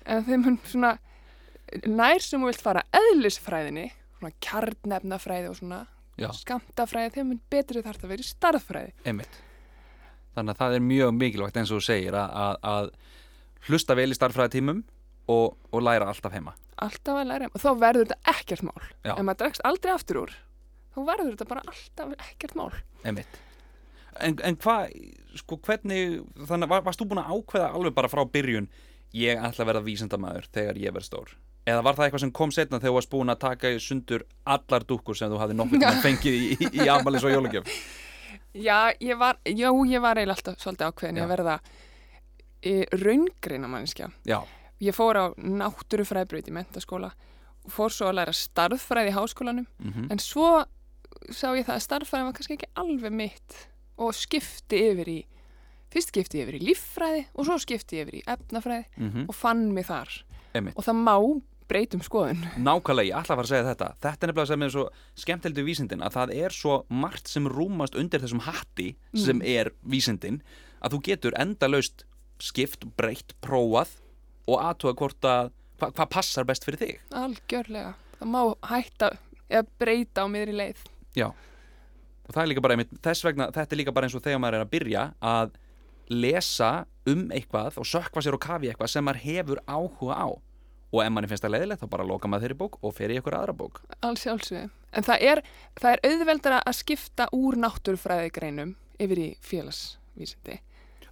en 0.06 0.24
þeim 0.28 0.44
mun 0.46 0.58
svona 0.68 0.92
nær 1.88 2.22
sem 2.22 2.42
þú 2.42 2.50
vilt 2.50 2.62
fara 2.62 2.84
eðlisfræðinni 2.98 3.86
svona 4.18 4.32
kjarnefnafræði 4.44 5.50
og 5.50 5.56
svona 5.58 5.80
já, 6.20 6.28
skamtafræði, 6.38 7.14
þeim 7.16 7.30
mun 7.32 7.40
betri 7.50 7.82
þarf 7.82 8.02
það 8.02 8.08
að 8.08 8.14
vera 8.14 8.28
starffræði 8.28 8.92
emitt. 9.12 9.38
Þannig 10.36 10.54
að 10.54 10.60
það 10.62 10.74
er 10.78 10.84
mjög 10.88 11.14
mikilvægt 11.18 11.58
eins 11.60 11.72
og 11.72 11.80
þú 11.80 11.86
segir 11.90 12.16
að, 12.16 12.36
að, 12.42 12.54
að 12.72 13.68
hlusta 13.68 13.96
vel 13.98 14.08
í 14.12 14.16
starffræðitímum 14.16 14.82
og, 15.32 15.56
og 15.72 15.82
læra 15.84 16.08
alltaf 16.12 16.32
heima. 16.34 16.54
alltaf 16.82 17.18
að 17.20 17.28
læra 17.30 17.48
og 17.52 17.60
þá 17.62 17.68
verður 17.82 18.08
þetta 18.08 18.32
ekkert 18.36 18.64
mál 18.66 18.80
Já. 19.04 19.12
ef 19.16 19.22
maður 19.26 19.40
dregst 19.42 19.64
aldrei 19.68 19.92
aftur 19.92 20.20
úr 20.22 20.32
þá 20.94 21.00
verður 21.10 21.34
þetta 21.34 21.48
bara 21.52 21.64
alltaf 21.68 22.14
ekkert 22.30 22.56
mál 22.58 22.70
Emitt. 23.06 23.36
En, 24.20 24.36
en 24.44 24.58
hvað, 24.60 24.92
sko, 25.40 25.58
hvernig, 25.64 26.20
þannig, 26.48 26.68
var, 26.68 26.84
varst 26.84 27.00
þú 27.00 27.08
búin 27.12 27.22
að 27.22 27.32
ákveða 27.36 27.70
alveg 27.72 27.94
bara 27.96 28.10
frá 28.12 28.22
byrjun, 28.28 28.68
ég 29.16 29.40
ætla 29.40 29.64
að 29.64 29.70
verða 29.72 29.84
vísindamæður 29.86 30.48
þegar 30.52 30.80
ég 30.82 30.94
verð 30.96 31.08
stór? 31.08 31.34
Eða 31.62 31.84
var 31.86 31.96
það 31.96 32.06
eitthvað 32.06 32.24
sem 32.24 32.32
kom 32.34 32.52
setna 32.52 32.80
þegar 32.80 32.90
þú 32.90 32.96
varst 32.98 33.12
búin 33.12 33.32
að 33.32 33.42
taka 33.44 33.70
í 33.70 33.82
sundur 33.82 34.24
allar 34.44 34.84
dúkkur 34.88 35.16
sem 35.16 35.30
þú 35.30 35.38
hafði 35.38 35.58
nokkuð 35.60 35.84
tíma 35.84 36.02
fengið 36.06 36.38
í, 36.38 36.48
í, 36.56 36.70
í 36.82 36.88
afmælis 36.90 37.24
og 37.28 37.36
jólugjöf? 37.36 37.76
Já, 38.52 38.90
ég 39.00 39.16
var, 39.16 39.38
já, 39.46 39.68
ég 39.70 40.02
var 40.02 40.18
eiginlega 40.18 40.36
alltaf 40.36 40.58
svolítið 40.60 40.90
ákveðin 40.90 41.20
Já. 41.20 41.24
að 41.24 41.30
verða 41.32 41.54
e, 42.60 42.72
raungreina 43.00 43.70
mannskja. 43.70 44.10
Já, 44.28 44.42
Ég 44.82 44.96
fór 44.96 45.14
á 45.14 45.24
náttúrufræðbraut 45.38 46.48
í 46.50 46.54
mentaskóla 46.54 47.12
og 47.62 47.70
fór 47.70 47.92
svo 47.94 48.08
að 48.10 48.16
læra 48.18 48.32
starffræði 48.34 49.12
í 49.12 49.14
háskólanum 49.14 49.66
mm 49.78 50.08
en 50.10 50.22
svo 50.22 50.64
sá 51.30 51.52
ég 51.54 51.66
það 51.68 51.76
að 51.76 51.84
starffræði 51.84 52.26
var 52.26 52.34
kannski 52.34 52.56
ekki 52.56 52.70
alveg 52.82 53.14
mitt 53.14 53.58
og 54.02 54.16
skipti 54.16 54.82
yfir 54.90 55.12
í 55.12 55.20
fyrst 55.92 56.12
skipti 56.12 56.42
yfir 56.42 56.58
í 56.58 56.62
líffræði 56.70 57.24
og 57.36 57.46
svo 57.48 57.58
skipti 57.62 58.02
yfir 58.02 58.20
í 58.20 58.26
efnafræði 58.34 58.84
mm 58.98 59.26
og 59.28 59.34
fann 59.36 59.66
mig 59.76 59.86
þar 59.88 60.12
emitt. 60.58 60.76
og 60.76 60.86
það 60.86 61.00
má 61.04 61.16
breytum 61.72 62.02
skoðun. 62.04 62.42
Nákvæmlega, 62.66 63.08
ég 63.08 63.16
ætla 63.16 63.32
að 63.32 63.38
fara 63.38 63.46
að 63.46 63.50
segja 63.52 63.66
þetta. 63.70 63.86
Þetta 64.02 64.26
er 64.26 64.30
nefnilega 64.30 64.50
sem 64.50 64.64
er 64.66 64.72
svo 64.74 64.82
skemmtilegt 65.22 65.60
við 65.60 65.68
vísindin 65.70 66.02
að 66.04 66.16
það 66.18 66.32
er 66.36 66.56
svo 66.56 66.74
margt 66.92 67.30
sem 67.32 67.46
rúmast 67.48 67.96
undir 67.96 68.20
þessum 68.20 68.42
hatti 68.44 68.88
sem 69.16 69.40
er 69.46 69.70
vísindin 69.88 70.42
að 70.82 70.96
þú 70.96 71.00
getur 71.08 71.36
endalaust 71.40 72.04
skipt, 72.42 72.84
breytt, 72.98 73.32
prófað 73.40 73.94
og 74.50 74.58
aðtuga 74.60 74.98
hvort 74.98 75.28
að 75.30 75.52
hva, 75.78 75.88
hvað 75.94 76.10
passar 76.12 76.48
best 76.48 76.66
fyrir 76.66 76.82
þig. 76.82 77.00
Algjörlega. 77.22 77.94
Það 78.18 78.32
má 78.34 78.40
hætta 78.68 79.12
eða 79.48 79.64
breyta 79.80 80.24
á 80.24 80.26
miðri 80.30 80.58
leið. 80.58 80.84
Já. 81.16 81.28
Og 82.28 82.34
það 82.36 82.42
er 82.44 82.50
líka 82.52 82.62
bara 82.64 82.76
einmitt, 82.76 82.94
þess 83.02 83.24
vegna, 83.26 83.48
þetta 83.54 83.74
er 83.74 83.80
líka 83.80 83.94
bara 83.96 84.06
eins 84.08 84.14
og 84.18 84.22
þegar 84.24 84.40
maður 84.42 84.58
er 84.60 84.64
að 84.66 84.72
byrja 84.76 85.04
að 85.32 85.54
lesa 86.12 86.70
um 87.08 87.28
eitthvað 87.34 87.78
og 87.82 87.88
sökva 87.88 88.22
sér 88.22 88.36
og 88.36 88.42
kafi 88.42 88.70
eitthvað 88.70 88.90
sem 88.92 89.04
maður 89.06 89.22
hefur 89.26 89.62
áhuga 89.66 90.18
á. 90.18 90.28
Og 90.92 91.00
ef 91.00 91.08
manni 91.14 91.28
finnst 91.30 91.44
það 91.46 91.54
leiðilegt 91.56 91.80
þá 91.82 91.88
bara 91.94 92.04
loka 92.04 92.28
maður 92.28 92.44
þeirri 92.46 92.58
bók 92.60 92.74
og 92.84 92.92
fer 92.94 93.10
í 93.10 93.16
eitthvað 93.16 93.38
aðra 93.38 93.54
bók. 93.56 93.80
Alls 94.04 94.26
sjálfsögðu. 94.26 94.66
En 94.92 95.06
það 95.06 95.22
er, 95.30 95.40
það 95.80 95.94
er 95.96 96.02
auðveldara 96.10 96.58
að 96.68 96.76
skipta 96.82 97.26
úr 97.32 97.56
náttúrufræðigreinum 97.62 98.74
yfir 99.00 99.22
í 99.22 99.28
félagsvísindi. 99.40 100.58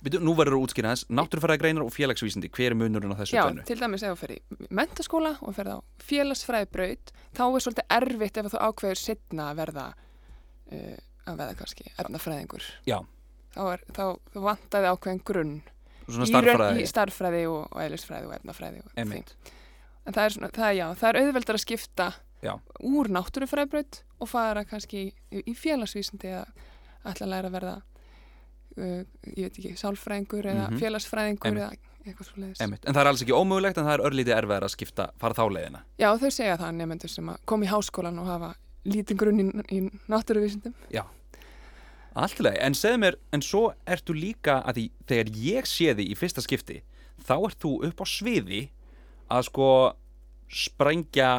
Byrju, 0.00 0.20
nú 0.24 0.32
verður 0.36 0.56
þú 0.56 0.66
útskýrað 0.66 0.94
þess, 0.94 1.08
náttúrufæraði 1.12 1.60
greinar 1.60 1.84
og 1.84 1.92
félagsvísindi, 1.92 2.48
hver 2.56 2.72
er 2.72 2.76
munurinn 2.80 3.12
á 3.12 3.20
þessu 3.20 3.36
Já, 3.36 3.42
tvennu? 3.44 3.64
til 3.68 3.76
dæmis 3.80 4.04
ef 4.04 4.14
þú 4.14 4.20
fer 4.20 4.32
í 4.32 4.68
mentaskóla 4.78 5.32
og 5.44 5.56
fer 5.58 5.68
á 5.68 5.76
félagsfræðibraut, 6.08 7.12
þá 7.36 7.42
er 7.44 7.64
svolítið 7.66 7.92
erfitt 7.98 8.40
ef 8.40 8.48
þú 8.54 8.62
ákveður 8.64 9.00
setna 9.00 9.48
að 9.50 9.58
verða, 9.60 9.84
uh, 10.72 10.96
að 11.30 11.36
verða 11.42 11.54
kannski 11.60 11.90
efnafræðingur. 11.98 12.64
Já, 12.86 12.98
Þá, 13.50 13.60
er, 13.74 13.80
þá, 13.96 14.02
þá 14.30 14.38
vantaði 14.44 14.90
ákveðin 14.94 15.24
grunn 15.26 15.56
svona 16.06 16.26
starffræði, 16.30 16.82
í 16.82 16.86
starffræði 16.90 17.40
og, 17.50 17.64
og 17.74 17.80
eðlisfræði 17.82 18.28
og 18.28 18.34
efnafræði 18.36 18.82
og 18.84 18.92
einmitt. 18.98 19.32
því. 19.34 19.54
En 20.06 20.14
það 20.16 20.24
er, 20.24 20.34
svona, 20.36 20.50
það, 20.54 20.66
er, 20.70 20.76
já, 20.78 20.86
það 21.00 21.08
er 21.10 21.18
auðveldar 21.20 21.58
að 21.58 21.62
skipta 21.64 22.06
Já. 22.46 22.52
úr 22.86 23.10
náttúrufræðbraut 23.12 23.98
og 24.22 24.28
fara 24.30 24.62
kannski 24.64 25.02
í, 25.10 25.42
í 25.50 25.54
félagsvísindi 25.58 26.30
að 26.38 26.62
ætla 27.10 27.26
að 27.26 27.32
læra 27.34 27.50
að 27.50 27.56
verða 27.58 27.74
uh, 28.78 29.02
ég 29.34 29.44
veit 29.48 29.58
ekki, 29.60 29.74
sálfræðingur 29.82 30.48
eða 30.54 30.68
Mhm. 30.70 30.78
félagsfræðingur 30.80 31.50
Einmitt. 31.50 31.62
eða. 31.66 31.86
Einmitt. 32.64 32.86
En 32.88 32.94
það 32.96 33.00
er 33.02 33.08
alls 33.10 33.22
ekki 33.26 33.34
ómögulegt 33.36 33.76
en 33.78 33.84
það 33.84 33.92
er 33.98 34.04
örlítið 34.08 34.36
erfiðar 34.38 34.64
að 34.64 34.72
skipta, 34.72 35.10
fara 35.20 35.34
þá 35.36 35.42
leiðina. 35.52 35.82
Já, 36.00 36.08
þau 36.16 36.30
segja 36.32 36.56
það 36.56 36.72
nefnendur 36.78 37.10
sem 37.12 37.28
að 37.34 37.42
koma 37.50 37.66
í 37.66 37.68
háskólan 37.68 38.18
og 38.22 38.26
hafa 38.30 38.54
lítinn 38.88 39.18
grunn 39.20 39.40
í, 39.42 39.46
í 39.74 39.80
náttúruvísindum. 40.10 40.74
Allt 42.20 42.40
í 42.40 42.44
lagi, 42.44 42.58
en 42.66 42.74
segðu 42.74 43.00
mér, 43.04 43.16
en 43.30 43.42
svo 43.44 43.70
ertu 43.86 44.16
líka 44.16 44.58
að 44.66 44.80
því, 44.80 44.84
þegar 45.10 45.32
ég 45.44 45.68
sé 45.70 45.94
því 45.94 46.06
í 46.10 46.18
fyrsta 46.18 46.42
skipti, 46.42 46.80
þá 47.22 47.34
ert 47.38 47.60
þú 47.62 47.74
upp 47.86 48.02
á 48.02 48.06
sviði 48.10 48.62
að 49.30 49.46
sko 49.46 49.68
sprengja 50.50 51.30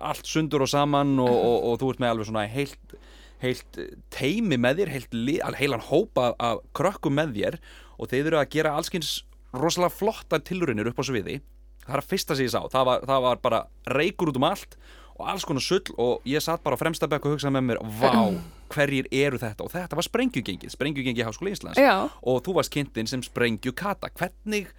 allt 0.00 0.28
sundur 0.28 0.64
og 0.64 0.70
saman 0.72 1.18
og, 1.20 1.28
og, 1.28 1.56
og 1.68 1.80
þú 1.82 1.90
ert 1.92 2.02
með 2.02 2.14
alveg 2.14 2.30
svona 2.30 2.46
heilt, 2.48 2.94
heilt 3.42 3.80
teimi 4.14 4.56
með 4.56 4.80
þér, 4.80 4.92
heilt, 4.94 5.18
heilan 5.60 5.84
hópa 5.90 6.30
af 6.40 6.62
krökkum 6.76 7.18
með 7.18 7.36
þér 7.36 7.58
og 7.98 8.08
þeir 8.08 8.30
eru 8.30 8.40
að 8.40 8.50
gera 8.56 8.74
allskins 8.78 9.12
rosalega 9.52 9.92
flotta 9.92 10.40
tilrunir 10.40 10.88
upp 10.88 11.02
á 11.02 11.04
sviði. 11.08 11.38
Það 11.84 11.94
er 11.94 12.02
að 12.02 12.08
fyrsta 12.08 12.36
sem 12.36 12.48
ég 12.48 12.52
sá, 12.52 12.62
það 12.72 12.88
var, 12.88 13.04
það 13.08 13.22
var 13.26 13.44
bara 13.44 13.60
reykur 13.92 14.32
út 14.32 14.40
um 14.40 14.48
allt 14.48 14.80
og 15.18 15.30
alls 15.32 15.46
konar 15.48 15.64
sull 15.64 15.94
og 15.98 16.26
ég 16.28 16.42
satt 16.44 16.62
bara 16.64 16.78
á 16.78 16.80
fremsta 16.80 17.08
bekk 17.10 17.26
og 17.26 17.36
hugsaði 17.36 17.58
með 17.58 17.66
mér, 17.68 17.80
vá, 18.00 18.12
hverjir 18.74 19.08
eru 19.10 19.40
þetta 19.42 19.66
og 19.66 19.72
þetta 19.74 19.98
var 19.98 20.06
sprengjugengið, 20.06 20.74
sprengjugengið 20.74 21.28
Háskóla 21.28 21.54
Íslands 21.54 21.80
Já, 21.82 21.94
og 22.06 22.42
þú 22.46 22.58
varst 22.58 22.74
kynntinn 22.74 23.10
sem 23.10 23.24
sprengjukata 23.26 24.12
hvernig, 24.14 24.70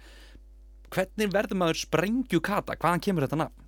hvernig 0.94 1.34
verður 1.34 1.62
maður 1.62 1.82
sprengjukata, 1.84 2.78
hvaðan 2.80 3.04
kemur 3.04 3.28
þetta 3.28 3.44
nafn? 3.44 3.66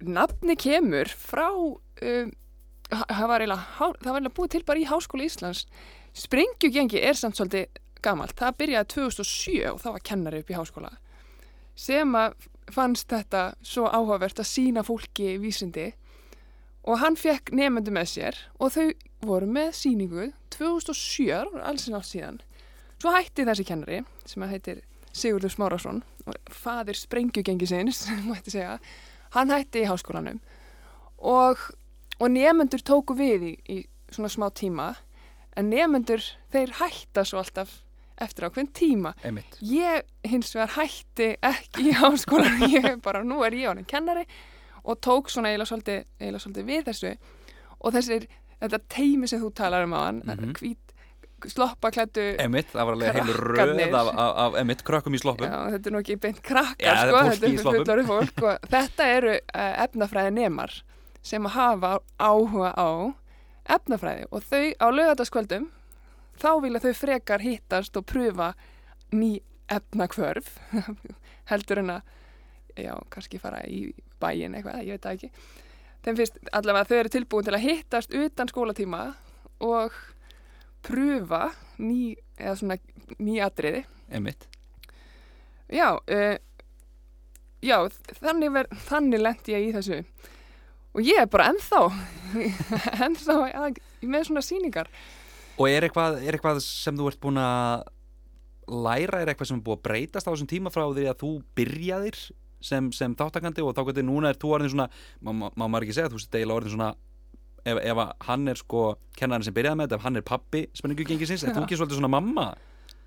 nafni 0.00 0.56
kemur 0.56 1.10
frá, 1.12 1.50
um, 1.52 2.30
það 2.88 3.26
var 3.28 3.44
eiginlega, 3.44 4.32
búið 4.32 4.54
til 4.54 4.62
bara 4.64 4.80
í 4.80 4.86
Háskóla 4.88 5.26
Íslands. 5.26 5.66
Sprengjugengi 6.16 7.02
er 7.04 7.18
samt 7.18 7.38
svolítið 7.38 7.68
gamalt. 8.02 8.34
Það 8.38 8.56
byrjaði 8.62 8.90
2007 8.94 9.58
og 9.70 9.80
það 9.82 9.96
var 9.96 10.06
kennari 10.08 10.42
upp 10.42 10.50
í 10.50 10.56
háskóla 10.56 10.92
sem 11.80 12.16
að 12.18 12.48
fannst 12.74 13.10
þetta 13.10 13.54
svo 13.62 13.88
áhugavert 13.88 14.40
að 14.42 14.50
sína 14.50 14.84
fólki 14.86 15.36
vísindi 15.42 15.90
og 16.88 17.00
hann 17.02 17.18
fekk 17.20 17.52
nefndu 17.56 17.92
með 17.94 18.12
sér 18.14 18.38
og 18.58 18.72
þau 18.74 18.86
voru 19.26 19.48
með 19.50 19.74
síningu 19.76 20.30
2007, 20.54 21.28
alls 21.60 21.88
en 21.88 21.98
átt 21.98 22.08
síðan. 22.08 22.40
Svo 23.00 23.12
hætti 23.14 23.46
þessi 23.48 23.66
kennari 23.68 24.00
sem 24.28 24.44
heitir 24.48 24.82
Sigurður 25.12 25.52
Smárásson 25.52 26.02
og 26.28 26.36
fadir 26.54 26.96
sprengjugengisins, 26.96 28.04
mætti 28.28 28.54
segja, 28.54 28.78
hann 29.34 29.52
hætti 29.52 29.84
í 29.84 29.88
háskólanum 29.90 30.40
og, 31.20 31.60
og 32.18 32.32
nefnendur 32.32 32.82
tóku 32.86 33.16
við 33.18 33.46
í, 33.50 33.54
í 33.68 33.78
svona 34.10 34.30
smá 34.32 34.48
tíma 34.54 34.92
en 35.58 35.70
nefnendur 35.72 36.24
þeir 36.52 36.76
hætta 36.80 37.24
svo 37.26 37.42
alltaf 37.42 37.80
eftir 38.20 38.46
ákveðin 38.48 38.70
tíma. 38.76 39.14
Einmitt. 39.24 39.56
Ég 39.64 40.02
hins 40.28 40.52
vegar 40.54 40.74
hætti 40.76 41.30
ekki 41.42 41.88
í 41.90 41.94
háskólan, 41.96 42.60
ég 42.76 43.00
bara, 43.04 43.22
nú 43.24 43.40
er 43.46 43.56
ég 43.56 43.68
honum 43.72 43.84
kennari 43.88 44.26
og 44.84 45.00
tók 45.04 45.28
svona 45.32 45.50
eiginlega 45.52 45.70
svolítið, 45.72 46.04
eiginlega 46.20 46.44
svolítið 46.44 46.68
við 46.70 46.84
þessu 46.90 47.14
og 47.80 47.92
þessir, 47.96 48.28
þetta 48.60 48.78
teimi 48.92 49.28
sem 49.28 49.40
þú 49.42 49.50
talar 49.56 49.84
um 49.88 49.92
á 49.96 50.00
hann, 50.06 50.22
Mhm. 50.26 50.52
hvít, 50.60 50.78
sloppaklættu, 51.48 52.24
Einmitt, 52.42 52.68
það 52.74 52.84
var 52.84 52.96
alveg 52.98 53.14
heilu 53.16 53.34
röð 53.40 53.94
af, 53.96 54.08
af, 54.12 54.32
af 54.44 54.56
einmitt 54.60 54.82
krökkum 54.84 55.14
í 55.16 55.20
sloppum 55.22 55.46
já, 55.48 55.54
þetta 55.72 55.88
er 55.88 55.94
nú 55.94 56.00
ekki 56.02 56.16
beint 56.20 56.40
krakkar, 56.44 56.76
Já, 56.84 56.96
sko, 57.08 57.22
þetta 57.30 57.46
er 57.48 57.54
sloppum. 57.62 57.78
fullari 57.80 58.04
fólk 58.10 58.42
og 58.44 58.66
þetta 58.74 59.06
eru 59.16 59.32
uh, 59.38 59.70
efnafræði 59.86 60.34
nemar 60.36 60.74
sem 61.24 61.48
hafa 61.56 61.94
áhuga 62.20 62.74
á 62.76 62.88
efnafræði 63.70 64.26
og 64.30 64.44
þau 64.50 64.62
á 64.80 64.86
lögataskvöldum 64.92 65.68
þá 66.40 66.50
vilja 66.64 66.82
þau 66.84 66.94
frekar 66.96 67.44
hittast 67.44 67.96
og 68.00 68.06
pröfa 68.08 68.52
ný 69.12 69.38
efnakvörf 69.70 70.56
heldur 71.50 71.82
en 71.82 71.96
að 71.96 72.16
já, 72.78 72.94
kannski 73.12 73.40
fara 73.42 73.62
í 73.66 73.90
bæin 74.20 74.54
eitthvað, 74.54 74.84
ég 74.86 74.96
veit 74.96 75.04
það 75.04 75.16
ekki. 75.16 75.30
Þeim 76.04 76.16
finnst 76.16 76.38
allavega 76.56 76.84
að 76.84 76.90
þau 76.90 76.98
eru 76.98 77.12
tilbúin 77.12 77.46
til 77.46 77.56
að 77.56 77.66
hittast 77.66 78.14
utan 78.16 78.50
skólatíma 78.50 79.02
og 79.66 79.96
pröfa 80.86 81.50
ný, 81.80 82.14
eða 82.38 82.54
svona 82.56 82.78
ný 83.20 83.40
atriði. 83.44 83.84
Einmitt. 84.10 84.46
Já, 85.70 85.92
uh, 86.00 86.36
já 87.62 87.76
þannig, 88.18 88.52
ver, 88.56 88.70
þannig 88.88 89.22
lendi 89.22 89.54
ég 89.54 89.68
í 89.68 89.74
þessu. 89.76 90.00
Og 90.96 91.06
ég 91.06 91.20
er 91.22 91.28
bara 91.30 91.50
ennþá 91.52 91.82
ennþá 93.06 93.36
með 94.02 94.24
svona 94.26 94.42
sýningar 94.42 94.88
Og 95.60 95.68
er 95.68 95.86
eitthvað, 95.86 96.20
er 96.24 96.36
eitthvað 96.38 96.62
sem 96.64 96.96
þú 96.96 97.10
ert 97.10 97.20
búin 97.20 97.40
að 97.40 97.82
læra, 98.70 99.20
er 99.20 99.32
eitthvað 99.32 99.50
sem 99.50 99.58
er 99.60 99.66
búið 99.66 99.78
að 99.78 99.84
breytast 99.88 100.28
á 100.28 100.32
þessum 100.32 100.48
tíma 100.50 100.72
frá 100.72 100.86
því 100.88 101.06
að 101.10 101.20
þú 101.20 101.32
byrjaðir 101.58 102.18
sem, 102.64 102.90
sem 102.96 103.14
þáttakandi 103.18 103.64
og 103.64 103.74
þá 103.76 103.82
getur 103.90 104.06
núna 104.06 104.30
er 104.30 104.40
þú 104.40 104.54
orðin 104.56 104.72
svona, 104.74 104.88
má, 105.20 105.32
má, 105.32 105.46
má 105.52 105.64
maður 105.66 105.88
ekki 105.88 105.96
segja 105.98 106.12
þú 106.12 106.20
veist 106.20 106.36
eiginlega 106.36 106.60
orðin 106.60 106.74
svona 106.76 106.90
ef, 107.64 107.80
ef 107.92 108.02
hann 108.28 108.52
er 108.52 108.60
sko 108.60 108.84
kennarinn 109.18 109.48
sem 109.48 109.56
byrjaði 109.56 109.80
með 109.80 109.88
þetta 109.88 110.00
ef 110.00 110.06
hann 110.06 110.20
er 110.20 110.26
pappi 110.30 110.64
spenningugengisins, 110.78 111.44
er 111.44 111.56
þú 111.56 111.64
ekki 111.64 111.80
svolítið 111.80 112.00
svona 112.00 112.12
mamma? 112.12 112.48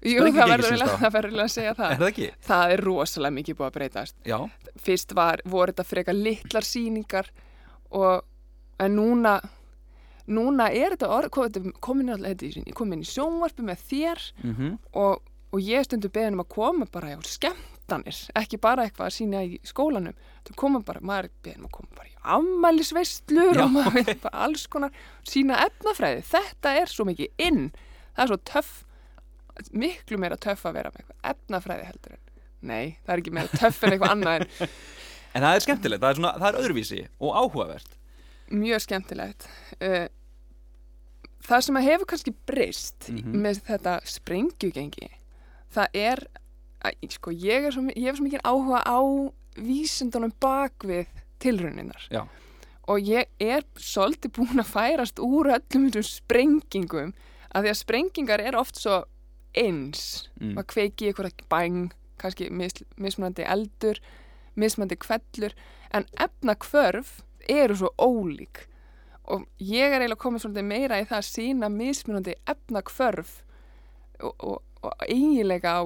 Jú, 0.03 0.19
það 0.35 0.51
verður 0.51 1.37
það 1.39 1.43
að 1.45 1.51
segja 1.53 1.71
Er 1.71 1.77
það 1.77 1.93
það 2.01 2.09
ekki? 2.09 2.29
Það 2.43 2.73
er 2.73 2.81
rosalega 2.83 3.35
mikið 3.37 3.57
búið 3.59 3.67
að 3.69 3.75
breytast. 3.77 4.15
Já, 4.27 4.37
Fyrst 4.83 5.13
var, 5.15 5.43
voru 5.47 5.71
þetta 5.71 5.85
frekar 5.87 6.17
litlar 6.17 6.67
sýningar 6.67 7.29
og 7.95 8.25
en 8.83 8.97
núna 8.97 9.37
núna 10.27 10.69
er 10.71 10.95
þetta 10.95 11.09
orð, 11.11 11.29
komin, 11.83 12.13
komin 12.75 13.03
í 13.03 13.07
sjónvarpi 13.07 13.65
með 13.65 13.85
þér 13.89 14.25
mm 14.43 14.73
og, 14.93 15.21
og 15.53 15.61
ég 15.61 15.85
stundu 15.85 16.09
beðin 16.09 16.37
um 16.37 16.43
að 16.43 16.49
koma 16.55 16.87
bara 16.89 17.13
á 17.13 17.21
skemmtanir, 17.27 18.17
ekki 18.39 18.57
bara 18.57 18.87
eitthvað 18.87 19.09
að 19.09 19.15
sína 19.17 19.43
í 19.45 19.59
skólanum, 19.67 20.15
það 20.47 20.55
koma 20.57 20.81
bara 20.85 21.03
maður 21.03 21.29
er 21.29 21.35
beðin 21.45 21.61
um 21.61 21.67
að 21.69 21.75
koma 21.77 21.99
bara 21.99 22.09
í 22.09 22.15
ammælisveistlur 22.37 23.59
Já, 23.59 23.63
og 23.65 23.71
maður 23.75 23.99
veit 23.99 24.23
bara 24.23 24.47
alls 24.47 24.65
konar 24.67 24.91
sína 25.27 25.59
efnafræði, 25.67 26.25
þetta 26.31 26.73
er 26.79 26.89
svo 26.89 27.05
mikið 27.09 27.45
inn, 27.49 27.69
það 28.15 28.23
er 28.25 28.33
svo 28.33 28.39
töff 28.49 28.73
miklu 29.71 30.17
meira 30.17 30.39
töff 30.41 30.65
að 30.65 30.79
vera 30.79 30.93
með 30.93 31.03
eitthvað 31.03 31.33
efnafræði 31.33 31.89
heldur 31.91 32.15
en 32.15 32.21
nei, 32.63 32.97
það 33.03 33.13
er 33.13 33.21
ekki 33.21 33.35
meira 33.35 33.59
töff 33.59 33.83
en 33.83 33.93
eitthvað 33.93 34.15
annað 34.15 34.39
en 34.39 34.47
en 35.33 35.41
það 35.41 35.55
er 35.55 35.65
skemmtilegt, 35.65 36.01
það 36.01 36.09
er, 36.09 36.19
svona, 36.19 36.33
það 36.39 36.47
er 36.49 36.59
öðruvísi 36.61 37.01
og 37.19 37.37
áhugavert 37.37 37.95
mjög 38.53 38.83
skemmtilegt 38.85 39.47
uh, 39.81 40.05
það 41.43 41.65
sem 41.65 41.79
að 41.79 41.87
hefur 41.89 42.09
kannski 42.13 42.33
breyst 42.47 43.09
Mhm. 43.09 43.35
með 43.43 43.61
þetta 43.67 43.97
sprengjugengi 44.07 45.09
það 45.73 45.87
er 45.97 46.23
að, 46.83 47.09
sko, 47.15 47.31
ég, 47.31 47.65
er 47.67 47.71
svo, 47.75 47.83
ég 47.95 48.07
hef 48.11 48.19
svo 48.19 48.27
mikið 48.27 48.43
áhuga 48.45 48.83
á 48.85 48.99
vísindunum 49.57 50.33
bakvið 50.41 51.07
tilrauninnar 51.43 52.07
Já. 52.11 52.23
og 52.87 52.99
ég 52.99 53.25
er 53.39 53.63
svolítið 53.77 54.33
búin 54.37 54.61
að 54.61 54.71
færast 54.73 55.19
úr 55.19 55.51
öllum 55.55 55.89
þessum 55.91 56.23
sprengingum 56.23 57.13
að 57.53 57.63
því 57.65 57.69
að 57.73 57.81
sprengingar 57.81 58.41
er 58.41 58.55
oft 58.57 58.79
svo 58.81 59.03
eins 59.53 60.29
mm. 60.39 60.55
maður 60.55 60.69
kveiki 60.73 61.09
eitthvað 61.11 61.43
bæng 61.51 61.91
kannski 62.17 62.49
mis, 62.49 62.73
mismunandi 62.97 63.43
eldur 63.45 63.99
mismunandi 64.55 64.97
kvellur 64.97 65.53
en 65.93 66.05
efnakvörf 66.17 67.21
eru 67.49 67.75
svo 67.79 67.89
ólík. 67.97 68.63
Og 69.33 69.45
ég 69.63 69.87
er 69.93 70.01
eiginlega 70.03 70.19
komið 70.19 70.43
svolítið 70.43 70.65
meira 70.67 70.97
í 70.99 71.05
það 71.07 71.19
að 71.21 71.27
sína 71.29 71.69
mismunandi 71.71 72.33
efnakvörf 72.51 73.29
og, 74.23 74.33
og, 74.43 74.57
og 74.83 75.05
eiginlega 75.07 75.77
á 75.79 75.81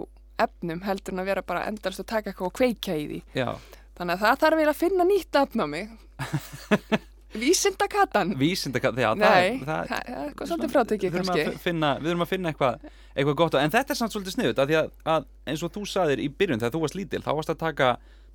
efnum 0.48 0.82
heldur 0.86 1.14
en 1.16 1.22
að 1.24 1.30
vera 1.32 1.42
bara 1.46 1.66
endalst 1.70 2.02
að 2.02 2.10
taka 2.14 2.32
eitthvað 2.32 2.50
og 2.52 2.56
kveikja 2.58 2.96
í 2.98 3.06
því. 3.12 3.20
Já, 3.38 3.52
þannig 3.98 4.18
að 4.18 4.24
það 4.26 4.42
þarf 4.44 4.58
eiginlega 4.58 4.74
að 4.76 4.82
finna 4.82 5.08
nýtt 5.10 5.40
efn 5.44 5.64
á 5.64 5.68
mig. 5.70 5.94
Vísindakatan. 7.38 8.32
Vísinda, 8.40 8.80
já, 8.80 9.10
Nei, 9.20 9.60
það, 9.66 9.90
er 9.92 10.20
eitthvað 10.24 10.48
svolítið 10.50 10.72
þurfum 11.12 11.28
kannski. 11.28 11.60
finna, 11.62 11.90
við 12.00 12.08
þurfum 12.12 12.24
að 12.26 12.30
finna 12.32 12.52
eitthvað, 12.54 12.86
eitthvað 13.14 13.36
gott 13.42 13.58
á- 13.60 13.62
en 13.62 13.74
þetta 13.74 13.94
er 13.94 14.00
samt 14.00 14.14
svolítið 14.16 14.36
sniðut 14.38 14.62
að 14.64 14.72
því 14.72 14.78
að, 14.80 14.88
að 15.14 15.26
eins 15.52 15.64
og 15.68 15.74
þú 15.76 15.84
saðir 15.92 16.22
í 16.24 16.30
byrjun 16.40 16.62
þegar 16.64 16.74
þú 16.74 16.82
varst 16.86 16.98
lítil 16.98 17.22
þá 17.26 17.30
varst 17.38 17.52
að 17.54 17.60
taka 17.66 17.90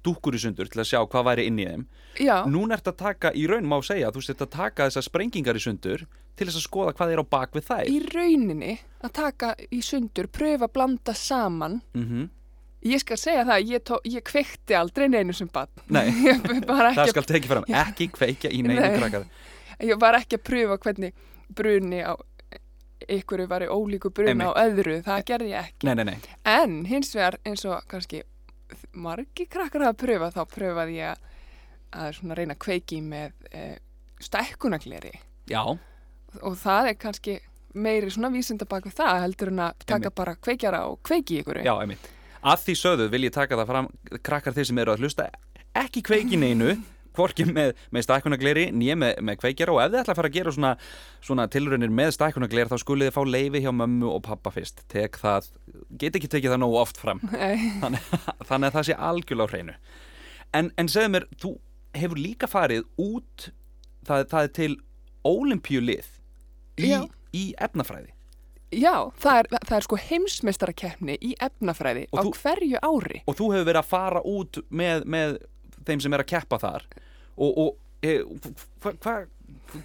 dúkkur 0.06 0.36
í 0.36 0.42
sundur 0.42 0.70
til 0.70 0.82
að 0.82 0.88
sjá 0.90 1.00
hvað 1.06 1.26
væri 1.30 1.46
inn 1.50 1.60
í 1.62 1.66
þeim 1.68 1.86
Já, 2.22 2.36
núna 2.50 2.76
ert 2.78 2.90
að 2.90 2.98
taka, 3.04 3.32
í 3.34 3.46
raun 3.50 3.68
má 3.70 3.78
segja 3.86 4.10
þú 4.14 4.24
sért 4.26 4.44
að 4.46 4.52
taka 4.56 4.88
þessar 4.88 5.06
sprengingar 5.08 5.58
í 5.58 5.62
sundur 5.62 6.04
til 6.36 6.48
þess 6.48 6.60
að 6.60 6.66
skoða 6.66 6.94
hvað 6.98 7.14
er 7.14 7.22
á 7.22 7.26
bak 7.36 7.56
við 7.56 7.66
þær 7.70 7.90
í 7.92 7.98
rauninni 8.12 8.76
að 9.02 9.16
taka 9.18 9.54
í 9.70 9.82
sundur, 9.84 10.30
pröfa 10.32 10.68
að 10.68 10.76
blanda 10.78 11.16
saman 11.16 11.80
mm 11.96 12.30
Ég 12.82 12.98
skal 12.98 13.14
segja 13.14 13.44
það, 13.46 13.60
ég, 13.70 13.82
tó, 13.86 13.96
ég 14.10 14.24
kveikti 14.26 14.74
aldrei 14.74 15.04
neinu 15.06 15.30
sem 15.30 15.46
bann. 15.46 15.68
Nei. 15.86 16.08
það 16.66 17.10
skal 17.12 17.22
tekið 17.28 17.52
fram, 17.52 17.66
ekki 17.78 18.08
kveikja 18.10 18.50
í 18.50 18.64
neinu 18.66 18.80
Nei. 18.82 18.96
krakkar 18.98 19.28
ég 19.82 19.98
var 20.00 20.18
ekki 20.18 20.38
að 20.38 20.44
pröfa 20.46 20.78
hvernig 20.82 21.14
bruni 21.54 22.02
á 22.02 22.14
ykkur 23.10 23.46
var 23.50 23.64
ólíku 23.66 24.12
bruni 24.14 24.30
Einmitt. 24.30 24.50
á 24.54 24.62
öðru, 24.62 24.98
það 25.02 25.24
gerði 25.26 25.48
ég 25.52 25.66
ekki. 25.66 25.86
nei, 25.88 25.94
nei, 25.98 26.04
nei, 26.04 26.18
En 26.46 26.84
hins 26.86 27.14
vegar 27.16 27.38
eins 27.46 27.64
og 27.66 27.82
kannski 27.90 28.22
margi 28.92 29.46
krakkar 29.50 29.86
hafa 29.88 29.98
pröfað, 30.04 30.36
þá 30.36 30.42
pröfaði 30.54 30.98
ég 30.98 31.12
að, 31.12 32.18
að 32.22 32.36
reyna 32.38 32.56
að 32.56 32.62
kveiki 32.66 33.00
með 33.04 33.32
e, 33.52 33.64
stækkunagleri 34.22 35.12
já, 35.50 35.62
og 36.40 36.58
það 36.60 36.92
er 36.92 36.98
kannski 37.00 37.38
meiri 37.72 38.10
svona 38.12 38.32
vísinda 38.32 38.68
bak 38.68 38.86
við 38.88 38.98
það 39.00 39.22
heldur 39.26 39.52
en 39.52 39.62
að 39.66 39.86
taka 39.86 39.96
Einmitt. 40.00 40.18
bara 40.20 40.36
kveikjara 40.36 40.82
og 40.90 41.00
kveiki 41.06 41.40
ykkur. 41.42 41.62
já, 41.64 41.74
einmitt 41.80 42.10
að 42.42 42.64
því 42.66 42.74
sögðu 42.80 43.08
vil 43.12 43.24
ég 43.28 43.34
taka 43.34 43.58
það 43.60 43.70
fram 43.70 43.88
krakkar 44.22 44.56
þeir 44.56 44.68
sem 44.70 44.82
eru 44.82 44.94
að 44.94 45.04
hlusta 45.04 45.28
ekki 45.78 46.02
kveiki 46.04 46.38
neinu 46.40 46.74
hvorki 47.16 47.46
með, 47.48 47.72
með 47.94 48.04
stækkunagleri 48.06 48.64
nýja 48.76 48.96
með, 49.00 49.18
með 49.28 49.38
kveikjara. 49.42 49.74
Og 49.76 49.80
ef 49.84 49.90
þið 49.92 50.00
ætla 50.02 50.14
að 50.14 50.20
fara 50.20 50.30
að 50.32 50.36
gera 50.38 50.54
svona, 50.56 50.72
svona 51.24 51.46
tilraunir 51.52 51.92
með 51.92 52.12
stækkunagleri 52.18 52.70
þá 52.72 52.76
skulið 52.84 53.10
þið 53.10 53.16
fá 53.18 53.22
leifi 53.32 53.62
hjá 53.64 53.72
mömmu 53.80 54.12
og 54.14 54.22
pappa 54.28 54.52
fyrst. 54.54 54.84
Tek 54.92 55.18
það, 55.22 55.50
get 56.00 56.16
ekki 56.20 56.30
tekið 56.36 56.54
það 56.56 56.62
nógu 56.64 56.80
oft 56.82 57.00
fram. 57.02 57.20
Þannig, 57.28 58.08
þannig 58.48 58.70
að 58.70 58.78
það 58.78 58.88
sé 58.90 58.98
algjörlega 59.10 59.48
á 59.48 59.52
hreinu. 59.52 59.76
En, 60.52 60.72
en 60.80 60.88
segðu 60.92 61.14
mér, 61.16 61.28
þú 61.40 61.54
hefur 61.96 62.20
líka 62.20 62.48
farið 62.48 62.86
út 63.00 63.50
það, 64.08 64.26
það 64.32 64.42
er 64.48 64.52
til 64.58 64.72
ólimpíulið 65.28 66.08
í, 66.82 66.90
í 67.36 67.44
efnafræði. 67.62 68.10
Já, 68.72 68.94
það 69.20 69.38
er, 69.42 69.48
það 69.68 69.74
er 69.76 69.84
sko 69.84 69.96
heimsmeistarakeppni 70.00 71.16
í 71.28 71.34
efnafræði 71.44 72.06
Og 72.08 72.16
á 72.16 72.22
þú- 72.24 72.38
hverju 72.40 72.78
ári. 72.80 73.18
og 73.28 73.36
þú 73.36 73.48
hefur 73.52 73.66
verið 73.68 73.80
að 73.82 73.90
fara 73.90 74.22
út 74.24 74.60
með, 74.72 75.02
með 75.12 75.34
þeim 75.86 76.02
sem 76.04 76.16
er 76.16 76.24
að 76.24 76.30
keppa 76.32 76.58
þar 76.62 76.88
og, 77.36 77.50
og 77.50 77.70
e, 78.04 78.18
hva, 78.82 78.92
hva, 79.04 79.14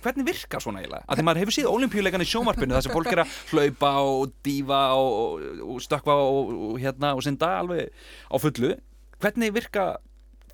hvernig 0.04 0.28
virkar 0.28 0.64
svona 0.64 0.82
eiginlega? 0.82 1.06
Því 1.12 1.26
maður 1.28 1.42
hefur 1.44 1.58
síð 1.58 1.70
olimpíuleikan 1.72 2.24
í 2.24 2.30
sjómarpinu 2.30 2.76
þar 2.76 2.86
sem 2.86 2.96
fólk 2.96 3.12
er 3.12 3.24
að 3.24 3.38
hlaupa 3.52 3.94
og 4.04 4.36
dífa 4.46 4.82
og, 5.00 5.48
og, 5.68 5.80
stökkva 5.86 6.18
og, 6.26 6.52
og, 6.72 6.76
hérna, 6.82 7.14
og 7.18 7.24
synda 7.26 7.54
alveg 7.62 7.90
á 8.32 8.36
fullu 8.42 8.76
hvernig 9.22 9.54
virka 9.56 9.88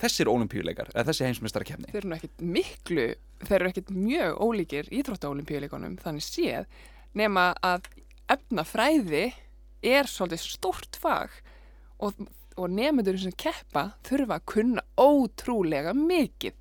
þessir 0.02 0.32
olimpíuleikar 0.32 0.92
eða 0.94 1.08
þessi 1.12 1.28
heimsmyndstarakefni? 1.28 1.92
Þeir 1.92 2.02
eru 2.02 2.12
nú 2.12 2.18
ekkit 2.18 2.44
miklu, 2.56 3.08
þeir 3.44 3.58
eru 3.60 3.72
ekkit 3.72 3.94
mjög 3.96 4.42
ólíkir 4.44 4.92
íþróttaolimpíuleikunum 5.00 5.98
þannig 6.04 6.26
séð 6.26 6.82
nema 7.18 7.52
að 7.64 7.88
efnafræði 8.34 9.25
er 9.84 10.08
svolítið 10.10 10.46
stórt 10.48 11.00
fag 11.00 11.34
og, 12.03 12.16
og 12.57 12.70
nefndur 12.70 13.18
sem 13.22 13.31
keppa 13.37 13.87
þurfa 14.07 14.37
að 14.39 14.46
kunna 14.53 14.83
ótrúlega 15.00 15.94
mikið. 15.98 16.53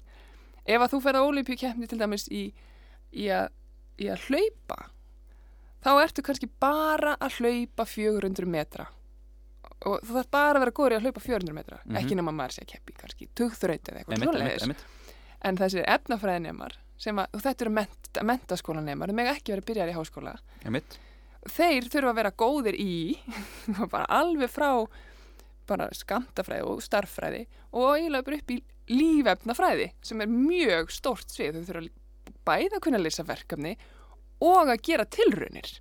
Ef 0.67 0.81
að 0.85 0.93
þú 0.95 1.01
ferð 1.03 1.21
á 1.21 1.29
olimpíukeppni 1.29 1.89
til 1.91 1.99
dæmis 2.01 2.29
í, 2.31 2.43
í, 3.13 3.29
að, 3.35 3.49
í 3.99 4.07
að 4.13 4.27
hlaupa 4.29 4.77
þá 5.83 5.91
ertu 6.05 6.23
kannski 6.23 6.47
bara 6.63 7.17
að 7.19 7.41
hlaupa 7.41 7.85
400 7.91 8.47
metra 8.47 8.87
og 9.83 9.99
þú 10.07 10.15
þarf 10.15 10.29
bara 10.31 10.53
að 10.55 10.63
vera 10.63 10.75
góður 10.79 10.95
í 10.95 10.97
að 11.01 11.07
hlaupa 11.09 11.21
400 11.25 11.55
metra 11.57 11.79
Mhm. 11.83 11.97
ekki 11.99 12.15
nema 12.15 12.31
maður 12.33 12.55
sé 12.55 12.63
að 12.63 12.71
keppi 12.77 12.93
kannski 13.01 13.29
tugþraut 13.35 13.89
eða 13.91 13.99
eitthvað 14.05 14.19
einmitt. 14.63 14.85
en 15.43 15.57
þessir 15.59 15.85
efnafræðinemar 15.91 16.77
að, 17.03 17.27
og 17.35 17.41
þetta 17.43 17.65
eru 17.67 17.71
ment, 17.75 18.11
mentaskólanemar 18.23 19.11
þeir 19.11 19.15
meg 19.19 19.27
ekki 19.35 19.57
verið 19.57 19.67
byrjar 19.73 19.91
í 19.91 19.97
háskóla 19.99 20.37
einmitt. 20.65 20.99
þeir 21.51 21.89
þurfa 21.91 22.13
að 22.13 22.19
vera 22.21 22.31
góðir 22.31 22.79
í 22.79 23.19
bara 23.91 24.07
alveg 24.07 24.51
frá 24.55 24.87
bara 25.69 25.89
skamtafræði 25.97 26.69
og 26.69 26.83
starffræði 26.85 27.43
og 27.73 27.97
eiginlega 27.97 28.27
bara 28.29 28.39
upp 28.41 28.53
í 28.55 28.59
lífefnafræði 28.93 29.89
sem 30.05 30.23
er 30.25 30.33
mjög 30.33 30.93
stórt 30.95 31.33
svið. 31.33 31.61
Þau 31.61 31.69
þurfa 31.69 32.37
bæða 32.47 32.79
að 32.79 32.85
kunna 32.87 33.03
lýsa 33.03 33.27
verkefni 33.27 33.77
og 34.43 34.73
að 34.73 34.83
gera 34.89 35.07
tilraunir. 35.07 35.77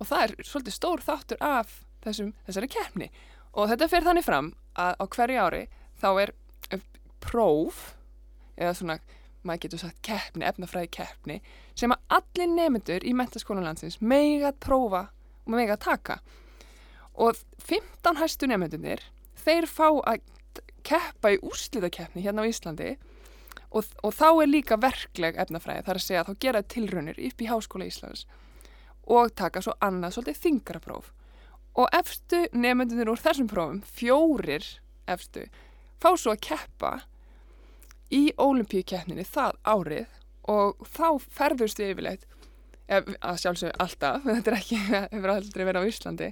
Og 0.00 0.08
það 0.08 0.24
er 0.24 0.48
svolítið 0.48 0.76
stór 0.76 1.04
þáttur 1.04 1.42
af 1.44 1.80
þessum, 2.04 2.34
þessari 2.48 2.70
keppni. 2.72 3.10
Og 3.54 3.70
þetta 3.70 3.90
fer 3.90 4.06
þannig 4.06 4.26
fram 4.26 4.52
að 4.78 4.96
á 4.96 5.04
hverju 5.14 5.44
ári 5.44 5.64
þá 6.00 6.10
er 6.22 6.34
próf 7.20 7.80
eða 8.60 8.74
svona, 8.76 8.98
maður 9.44 9.64
getur 9.64 9.82
sagt 9.82 10.00
keppni, 10.04 10.46
efnafræði 10.48 10.90
keppni 10.96 11.38
sem 11.78 11.92
að 11.94 12.16
allir 12.18 12.50
nemyndur 12.52 13.04
í 13.06 13.14
mentaskólan 13.16 13.64
landsins 13.64 14.00
mega 14.00 14.50
að 14.50 14.60
prófa 14.64 15.02
og 15.46 15.54
mega 15.54 15.76
að 15.76 15.84
taka 15.86 16.18
og 17.20 17.36
15 17.60 18.16
hæstu 18.20 18.48
nemyndunir 18.48 19.02
þeir 19.44 19.68
fá 19.68 19.88
að 20.08 20.22
keppa 20.86 21.34
í 21.34 21.40
úrslitakeppni 21.44 22.24
hérna 22.24 22.46
á 22.46 22.50
Íslandi 22.50 22.94
og, 23.70 23.84
og 24.02 24.14
þá 24.16 24.28
er 24.30 24.50
líka 24.50 24.78
verkleg 24.80 25.38
efnafræði 25.40 25.84
þar 25.86 26.00
að 26.00 26.06
segja 26.06 26.22
að 26.22 26.30
þá 26.30 26.44
gera 26.46 26.62
tilraunir 26.74 27.20
upp 27.28 27.42
í 27.42 27.50
Háskóla 27.50 27.88
Íslands 27.90 28.24
og 29.10 29.34
taka 29.36 29.62
svo 29.64 29.74
annað 29.82 30.16
svolítið 30.16 30.40
þingra 30.44 30.80
próf. 30.84 31.10
Og 31.78 31.88
efstu 31.96 32.44
nefndunir 32.54 33.10
úr 33.10 33.20
þessum 33.20 33.48
prófum, 33.50 33.80
fjórir 33.86 34.66
efstu, 35.10 35.46
fá 36.02 36.12
svo 36.18 36.34
að 36.34 36.42
keppa 36.46 36.92
í 38.14 38.30
olimpíukeppninni 38.38 39.24
það 39.26 39.58
árið 39.66 40.18
og 40.50 40.82
þá 40.90 41.06
ferðurstu 41.30 41.86
yfirleitt 41.90 42.26
að 42.90 43.42
sjálfsög 43.44 43.76
alltaf, 43.82 44.24
þetta 44.26 44.50
er 44.50 44.58
ekki 44.58 44.80
hefur 44.88 45.34
aldrei 45.36 45.66
verið 45.66 45.86
á 45.86 45.90
Íslandi 45.90 46.30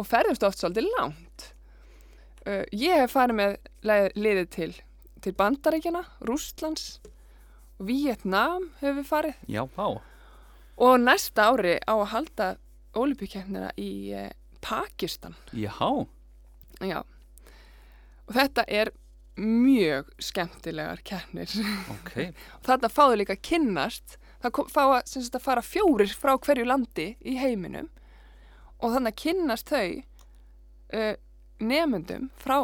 og 0.00 0.08
ferðurstu 0.08 0.48
oft 0.48 0.60
svolítið 0.62 0.88
langt 0.96 1.50
uh, 2.48 2.64
ég 2.72 3.02
hef 3.04 3.14
farið 3.16 3.40
með 3.40 3.58
liðið 4.16 4.48
til 4.56 4.72
til 5.20 5.34
Bandaríkjana, 5.36 6.00
Rústlands 6.24 7.00
Vietnam 7.80 8.70
hefur 8.80 8.96
við 9.00 9.08
farið 9.08 9.42
Já, 9.52 9.62
á. 9.76 9.88
og 10.80 10.94
næsta 11.00 11.50
ári 11.52 11.76
á 11.84 11.92
að 11.92 12.10
halda 12.14 12.48
olimpíukeppnina 12.96 13.70
í 13.80 13.90
eh, 14.16 14.30
Pakistan 14.64 15.36
Já, 15.52 15.76
Já. 16.80 17.02
Og 18.30 18.36
þetta 18.36 18.64
er 18.68 18.92
mjög 19.40 20.10
skemmtilegar 20.22 21.00
keppnir. 21.04 21.50
ok. 21.94 22.12
Þarna 22.66 22.90
fáðu 22.92 23.20
líka 23.20 23.36
kynnast, 23.36 24.18
það 24.42 24.54
kom, 24.56 24.68
fá 24.72 24.82
að, 24.86 25.16
að 25.34 25.42
fara 25.44 25.64
fjórir 25.64 26.12
frá 26.16 26.36
hverju 26.36 26.66
landi 26.68 27.08
í 27.20 27.36
heiminum 27.40 27.88
og 28.80 28.94
þannig 28.94 29.14
að 29.14 29.22
kynnast 29.22 29.70
þau 29.70 29.86
uh, 30.96 31.14
nemyndum 31.60 32.28
frá 32.40 32.58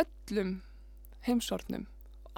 öllum 0.00 0.60
heimsornum. 1.26 1.86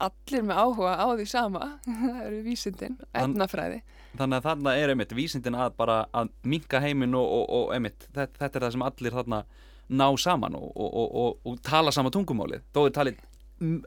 Allir 0.02 0.44
með 0.48 0.58
áhuga 0.58 0.92
á 0.98 1.06
því 1.12 1.26
sama, 1.28 1.66
það 1.86 2.22
eru 2.26 2.38
vísindin, 2.46 2.96
efnafræði. 3.12 3.82
Þannig 4.16 4.38
að 4.38 4.46
þarna 4.48 4.76
er 4.76 4.92
einmitt 4.92 5.12
vísindin 5.16 5.56
að 5.56 5.76
bara 5.78 5.98
að 6.12 6.32
minka 6.48 6.80
heiminn 6.82 7.14
og, 7.16 7.26
og, 7.26 7.44
og 7.58 7.74
einmitt 7.76 8.08
þetta, 8.08 8.40
þetta 8.40 8.58
er 8.58 8.66
það 8.66 8.74
sem 8.74 8.86
allir 8.88 9.16
þarna 9.18 9.42
ná 9.92 10.06
saman 10.20 10.56
og, 10.56 10.68
og, 10.72 10.90
og, 10.90 11.14
og, 11.22 11.38
og 11.48 11.62
tala 11.64 11.92
sama 11.92 12.12
tungumálið. 12.12 12.64
Þó 12.74 12.82
er 12.86 12.96
talið 12.96 13.22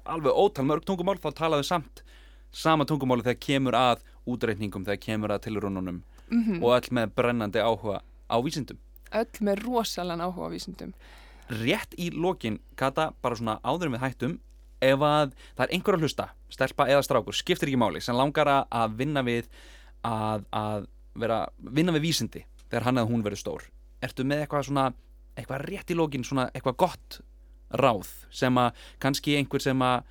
alveg 0.08 0.40
ótal 0.40 0.66
mörg 0.70 0.86
tungumál 0.88 1.18
þá 1.22 1.30
talaðu 1.36 1.68
samt 1.68 2.04
sama 2.56 2.86
tungumálið 2.88 3.30
þegar 3.30 3.42
kemur 3.48 3.78
að 3.78 4.04
útreikningum, 4.30 4.86
þegar 4.88 5.02
kemur 5.08 5.36
að 5.36 5.48
tilrununum 5.50 6.04
Mm 6.26 6.64
og 6.64 6.72
öll 6.74 6.88
með 6.98 7.12
brennandi 7.14 7.62
áhuga 7.62 8.00
á 8.02 8.38
vísindum. 8.42 8.80
Öll 9.14 9.46
með 9.46 9.62
rosalan 9.66 10.24
áhuga 10.24 10.50
á 10.50 10.54
vísindum. 10.54 10.96
Rétt 11.50 11.94
í 12.02 12.10
lokin, 12.10 12.60
Kata, 12.80 13.12
bara 13.22 13.38
svona 13.38 13.60
áður 13.62 13.92
en 13.92 13.96
við 13.98 14.04
hættum, 14.06 14.36
ef 14.82 15.06
að 15.06 15.36
það 15.56 15.64
er 15.66 15.74
einhver 15.78 15.98
að 15.98 16.06
hlusta, 16.06 16.28
stelpa 16.52 16.88
eða 16.90 17.06
strákur, 17.06 17.38
skiptir 17.38 17.70
ekki 17.70 17.80
máli, 17.80 18.02
sem 18.02 18.18
langar 18.18 18.50
að 18.50 18.98
vinna 18.98 19.24
við 19.26 19.48
að, 20.06 20.46
að 20.50 20.90
vera, 21.22 21.40
vinna 21.60 21.94
við 21.96 22.08
vísindi 22.10 22.44
þegar 22.66 22.90
hann 22.90 23.00
eða 23.02 23.12
hún 23.12 23.24
verður 23.26 23.44
stór. 23.44 23.68
Ertu 24.04 24.26
með 24.28 24.44
eitthvað 24.44 24.68
svona, 24.70 24.90
eitthvað 25.38 25.66
rétt 25.70 25.94
í 25.94 25.98
lokin, 25.98 26.26
svona 26.28 26.50
eitthvað 26.52 26.80
gott 26.82 27.20
ráð 27.76 28.10
sem 28.34 28.58
að 28.62 28.86
kannski 29.02 29.38
einhver 29.40 29.64
sem 29.64 29.82
að 29.82 30.04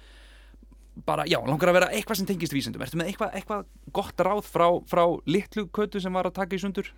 bara, 1.06 1.26
já, 1.26 1.40
langar 1.42 1.70
að 1.70 1.78
vera 1.80 1.90
eitthvað 1.94 2.20
sem 2.20 2.28
tengist 2.28 2.54
vísindum 2.54 2.82
Ertu 2.84 2.98
með 2.98 3.10
eitthvað, 3.10 3.34
eitthvað 3.38 3.64
gott 3.94 4.24
ráð 4.26 4.42
frá, 4.46 4.66
frá 4.86 5.04
litlu 5.26 5.66
kötu 5.74 6.02
sem 6.02 6.14
var 6.14 6.28
að 6.28 6.36
taka 6.38 6.56
í 6.56 6.62
sundur 6.62 6.90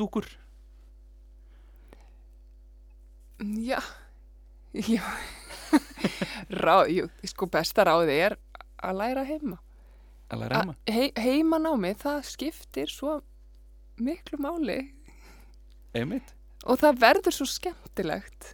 dúkur? 0.00 0.28
Já, 3.40 3.80
já, 4.72 5.02
Ráð, 6.64 6.90
jú, 6.94 7.08
sko 7.28 7.48
besta 7.52 7.84
ráði 7.84 8.16
er 8.28 8.36
að 8.80 9.00
læra 9.00 9.24
heima. 9.28 9.58
Að 10.30 10.42
læra 10.44 10.60
heima? 10.62 10.76
Að 10.86 10.94
He, 10.94 11.10
heimanámi, 11.20 11.92
það 12.00 12.22
skiptir 12.30 12.92
svo 12.92 13.18
miklu 13.96 14.40
máli 14.40 14.78
Einmitt 15.96 16.34
og 16.66 16.80
það 16.82 17.00
verður 17.00 17.34
svo 17.36 17.46
skemmtilegt 17.48 18.52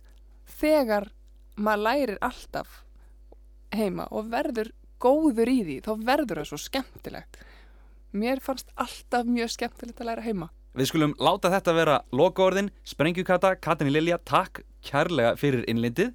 þegar 0.61 1.09
maður 1.57 1.85
lærir 1.87 2.19
alltaf 2.23 2.83
heima 3.73 4.07
og 4.13 4.29
verður 4.33 4.73
góður 5.03 5.51
í 5.51 5.61
því, 5.65 5.77
þá 5.83 5.93
verður 6.07 6.43
það 6.43 6.51
svo 6.51 6.59
skemmtilegt. 6.61 7.39
Mér 8.13 8.43
fannst 8.45 8.69
alltaf 8.77 9.27
mjög 9.27 9.55
skemmtilegt 9.55 10.03
að 10.03 10.11
læra 10.11 10.27
heima. 10.27 10.51
Við 10.77 10.91
skulum 10.91 11.15
láta 11.21 11.51
þetta 11.53 11.75
vera 11.77 11.97
lokaorðin 12.15 12.71
Sprengjukata, 12.89 13.57
Katinni 13.61 13.93
Lilja, 13.93 14.21
takk 14.23 14.63
kærlega 14.87 15.35
fyrir 15.41 15.67
innlindið. 15.71 16.13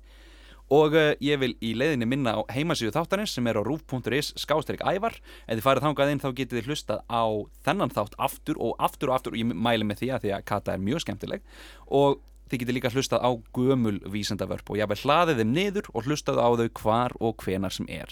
Og 0.74 0.98
uh, 1.00 1.14
ég 1.24 1.40
vil 1.40 1.54
í 1.64 1.72
leiðinni 1.80 2.08
minna 2.10 2.34
á 2.36 2.42
heimasíðu 2.52 2.92
þáttarins 2.92 3.38
sem 3.38 3.46
er 3.48 3.56
á 3.56 3.64
rúf.is 3.64 4.34
skástrík 4.36 4.84
ævar. 4.84 5.16
Ef 5.48 5.56
þið 5.56 5.64
farið 5.64 5.86
þangað 5.86 6.12
inn 6.12 6.24
þá 6.24 6.30
getið 6.36 6.60
þið 6.60 6.68
hlustað 6.68 7.04
á 7.08 7.24
þennan 7.64 7.94
þátt 7.96 8.18
aftur 8.28 8.60
og 8.60 8.74
aftur 8.84 9.14
og 9.14 9.16
aftur. 9.16 9.38
Og 9.38 9.40
ég 9.40 9.54
mæli 9.56 9.88
með 9.88 10.02
því 10.02 10.10
að 10.12 10.26
því 10.26 10.34
að 10.36 10.48
Kata 10.52 10.76
er 10.76 10.84
mjög 10.84 11.06
skemmtileg. 11.06 11.46
Og 11.88 12.20
þið 12.52 12.64
getið 12.64 12.78
líka 12.78 12.92
hlustað 12.96 13.24
á 13.24 13.32
gömul 13.56 13.98
vísendavörp 14.12 14.72
og 14.72 14.80
ég 14.80 14.92
vil 14.92 15.00
hlaðið 15.04 15.42
þeim 15.42 15.56
niður 15.56 15.90
og 15.94 16.08
hlustað 16.08 16.40
á 16.40 16.48
þau 16.60 16.68
hvar 16.82 17.16
og 17.20 17.44
hvenar 17.44 17.76
sem 17.76 17.88
er. 17.92 18.12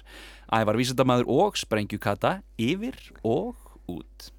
Ævar 0.52 0.80
vísendamæður 0.80 1.32
og 1.32 1.60
Sprengjukata 1.60 2.38
yfir 2.60 3.00
og 3.24 3.56
út 3.92 4.32